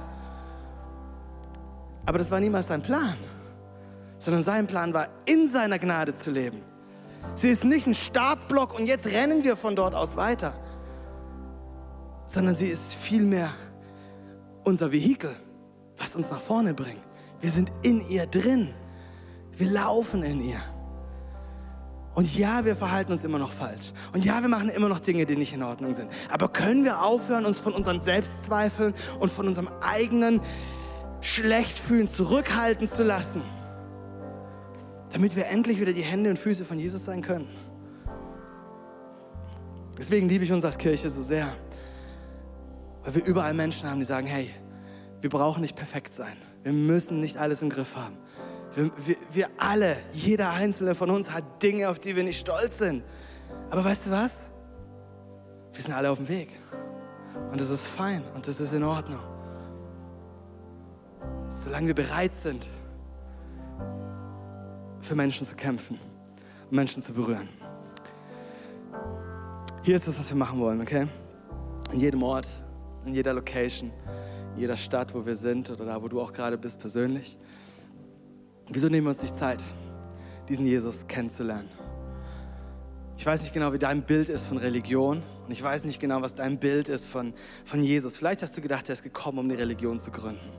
Aber 2.06 2.18
das 2.18 2.30
war 2.30 2.40
niemals 2.40 2.68
sein 2.68 2.82
Plan, 2.82 3.16
sondern 4.18 4.44
sein 4.44 4.68
Plan 4.68 4.94
war, 4.94 5.08
in 5.26 5.50
seiner 5.50 5.80
Gnade 5.80 6.14
zu 6.14 6.30
leben 6.30 6.62
Sie 7.36 7.50
ist 7.50 7.64
nicht 7.64 7.88
ein 7.88 7.94
Startblock 7.94 8.78
und 8.78 8.86
jetzt 8.86 9.08
rennen 9.08 9.44
wir 9.44 9.56
von 9.56 9.76
dort 9.76 9.96
aus 9.96 10.18
weiter, 10.18 10.54
sondern 12.26 12.56
sie 12.56 12.68
ist 12.68 12.94
vielmehr 12.94 13.52
unser 14.64 14.92
Vehikel, 14.92 15.36
was 16.00 16.16
uns 16.16 16.32
nach 16.32 16.42
vorne 16.42 16.74
bringt. 16.74 17.02
Wir 17.42 17.52
sind 17.52 17.72
in 17.84 18.08
ihr 18.10 18.26
drin. 18.26 18.74
Wir 19.56 19.70
laufen 19.70 20.24
in 20.24 20.42
ihr. 20.42 20.62
Und 22.16 22.36
ja, 22.36 22.66
wir 22.66 22.76
verhalten 22.76 23.12
uns 23.12 23.24
immer 23.24 23.40
noch 23.40 23.52
falsch. 23.52 23.94
Und 24.14 24.26
ja, 24.26 24.42
wir 24.42 24.50
machen 24.50 24.70
immer 24.70 24.90
noch 24.90 25.00
Dinge, 25.00 25.26
die 25.26 25.36
nicht 25.36 25.54
in 25.54 25.64
Ordnung 25.64 25.94
sind. 25.94 26.10
Aber 26.30 26.50
können 26.50 26.84
wir 26.84 27.02
aufhören, 27.02 27.46
uns 27.46 27.60
von 27.60 27.74
unseren 27.74 28.02
Selbstzweifeln 28.02 28.94
und 29.20 29.32
von 29.32 29.48
unserem 29.48 29.70
eigenen 29.82 30.42
Schlechtfühlen 31.22 32.10
zurückhalten 32.10 32.90
zu 32.90 33.04
lassen? 33.04 33.42
damit 35.12 35.36
wir 35.36 35.48
endlich 35.48 35.80
wieder 35.80 35.94
die 35.94 36.04
Hände 36.04 36.30
und 36.30 36.38
Füße 36.38 36.66
von 36.66 36.80
Jesus 36.80 37.06
sein 37.06 37.22
können. 37.22 37.48
Deswegen 39.98 40.30
liebe 40.30 40.44
ich 40.44 40.52
uns 40.52 40.64
als 40.64 40.78
Kirche 40.78 41.10
so 41.10 41.22
sehr, 41.22 41.56
weil 43.04 43.16
wir 43.16 43.26
überall 43.26 43.54
Menschen 43.54 43.90
haben, 43.90 44.00
die 44.00 44.06
sagen, 44.06 44.28
hey, 44.28 44.50
wir 45.22 45.30
brauchen 45.30 45.62
nicht 45.62 45.76
perfekt 45.76 46.14
sein. 46.14 46.38
Wir 46.64 46.74
müssen 46.74 47.20
nicht 47.20 47.38
alles 47.38 47.62
im 47.62 47.70
Griff 47.70 47.96
haben. 47.96 48.18
Wir, 48.74 48.92
wir, 49.06 49.16
wir 49.32 49.50
alle, 49.58 49.98
jeder 50.14 50.52
einzelne 50.52 50.96
von 50.96 51.10
uns 51.10 51.32
hat 51.32 51.62
Dinge, 51.62 51.90
auf 51.90 52.00
die 52.00 52.16
wir 52.16 52.24
nicht 52.24 52.40
stolz 52.40 52.78
sind. 52.78 53.04
Aber 53.70 53.84
weißt 53.84 54.08
du 54.08 54.12
was? 54.12 54.48
Wir 55.74 55.84
sind 55.84 55.94
alle 55.94 56.12
auf 56.12 56.18
dem 56.18 56.30
Weg. 56.30 56.50
Und 57.52 57.60
das 57.60 57.70
ist 57.70 57.88
fein 57.88 58.24
und 58.36 58.48
das 58.48 58.60
ist 58.60 58.74
in 58.74 58.84
Ordnung. 58.84 59.20
Solange 61.64 61.88
wir 61.88 61.96
bereit 61.96 62.34
sind, 62.34 62.70
für 65.00 65.16
Menschen 65.16 65.48
zu 65.48 65.56
kämpfen 65.56 66.00
und 66.70 66.76
Menschen 66.76 67.02
zu 67.02 67.14
berühren. 67.14 67.50
Hier 69.82 69.96
ist 69.96 70.08
es, 70.08 70.20
was 70.20 70.30
wir 70.30 70.38
machen 70.38 70.60
wollen, 70.60 70.82
okay? 70.82 71.08
In 71.92 72.00
jedem 72.00 72.22
Ort, 72.22 72.50
in 73.06 73.14
jeder 73.14 73.34
Location, 73.34 73.92
jeder 74.60 74.76
Stadt, 74.76 75.14
wo 75.16 75.26
wir 75.26 75.38
sind 75.38 75.72
oder 75.72 75.86
da, 75.86 76.02
wo 76.02 76.10
du 76.10 76.20
auch 76.20 76.34
gerade 76.34 76.58
bist 76.58 76.80
persönlich. 76.80 77.38
Wieso 78.68 78.88
nehmen 78.88 79.08
wir 79.08 79.12
uns 79.12 79.22
nicht 79.22 79.36
Zeit, 79.36 79.64
diesen 80.50 80.68
Jesus 80.68 81.08
kennenzulernen? 81.08 81.70
Ich 83.18 83.26
weiß 83.26 83.42
nicht 83.42 83.54
genau, 83.54 83.74
wie 83.74 83.80
dein 83.80 84.04
Bild 84.04 84.30
ist 84.30 84.46
von 84.46 84.58
Religion 84.58 85.24
und 85.46 85.52
ich 85.52 85.64
weiß 85.64 85.86
nicht 85.86 86.00
genau, 86.00 86.22
was 86.22 86.36
dein 86.36 86.60
Bild 86.60 86.90
ist 86.90 87.06
von, 87.06 87.34
von 87.64 87.82
Jesus. 87.82 88.18
Vielleicht 88.18 88.42
hast 88.42 88.56
du 88.58 88.62
gedacht, 88.62 88.90
er 88.90 88.94
ist 88.94 89.04
gekommen, 89.04 89.40
um 89.40 89.46
eine 89.46 89.58
Religion 89.58 90.00
zu 90.00 90.12
gründen. 90.12 90.52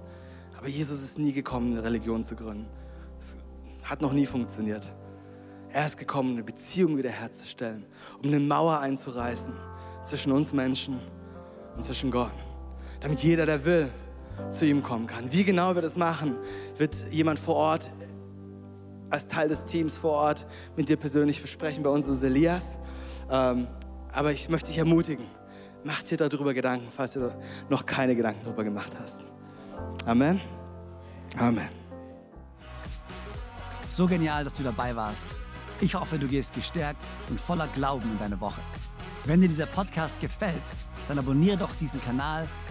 Aber 0.57 0.69
Jesus 0.69 1.03
ist 1.03 1.19
nie 1.19 1.33
gekommen, 1.33 1.73
eine 1.73 1.85
Religion 1.85 2.25
zu 2.25 2.37
gründen. 2.37 2.67
Hat 3.83 4.01
noch 4.01 4.13
nie 4.13 4.27
funktioniert. 4.27 4.91
Er 5.71 5.87
ist 5.87 5.97
gekommen, 5.97 6.33
eine 6.33 6.43
Beziehung 6.43 6.97
wiederherzustellen, 6.97 7.85
um 8.23 8.29
eine 8.29 8.41
Mauer 8.41 8.81
einzureißen 8.81 9.55
zwischen 10.05 10.33
uns 10.33 10.53
Menschen 10.53 11.01
und 11.77 11.85
zwischen 11.85 12.11
Gott. 12.11 12.33
Damit 13.01 13.21
jeder, 13.21 13.47
der 13.47 13.65
will, 13.65 13.91
zu 14.51 14.67
ihm 14.67 14.83
kommen 14.83 15.07
kann. 15.07 15.33
Wie 15.33 15.45
genau 15.45 15.75
wir 15.75 15.83
das 15.83 15.97
machen, 15.97 16.37
wird 16.79 17.07
jemand 17.11 17.39
vor 17.39 17.57
Ort 17.57 17.91
als 19.11 19.29
Teil 19.29 19.49
des 19.49 19.65
Teams 19.65 19.97
vor 19.97 20.13
Ort 20.13 20.47
mit 20.77 20.89
dir 20.89 20.97
persönlich 20.97 21.43
besprechen. 21.43 21.83
Bei 21.83 21.91
uns 21.91 22.07
ist 22.07 22.23
Elias. 22.23 22.79
Ähm, 23.31 23.67
aber 24.13 24.33
ich 24.33 24.49
möchte 24.49 24.69
dich 24.69 24.79
ermutigen, 24.79 25.25
mach 25.85 26.03
dir 26.03 26.17
darüber 26.17 26.55
Gedanken, 26.55 26.91
falls 26.91 27.13
du 27.13 27.33
noch 27.69 27.87
keine 27.87 28.17
Gedanken 28.17 28.41
darüber 28.45 28.65
gemacht 28.65 28.97
hast. 28.99 29.21
Amen. 30.05 30.41
Amen. 31.37 31.69
So 33.89 34.07
genial, 34.07 34.45
dass 34.45 34.57
du 34.57 34.63
dabei 34.63 34.95
warst. 34.97 35.27
Ich 35.81 35.95
hoffe, 35.95 36.19
du 36.19 36.27
gehst 36.27 36.55
gestärkt 36.55 37.05
und 37.29 37.41
voller 37.41 37.69
Glauben 37.69 38.11
in 38.11 38.19
deine 38.19 38.41
Woche. 38.41 38.61
Wenn 39.25 39.41
dir 39.41 39.49
dieser 39.49 39.67
Podcast 39.67 40.21
gefällt, 40.21 40.63
dann 41.09 41.19
abonniere 41.19 41.57
doch 41.57 41.75
diesen 41.77 42.03
Kanal, 42.03 42.49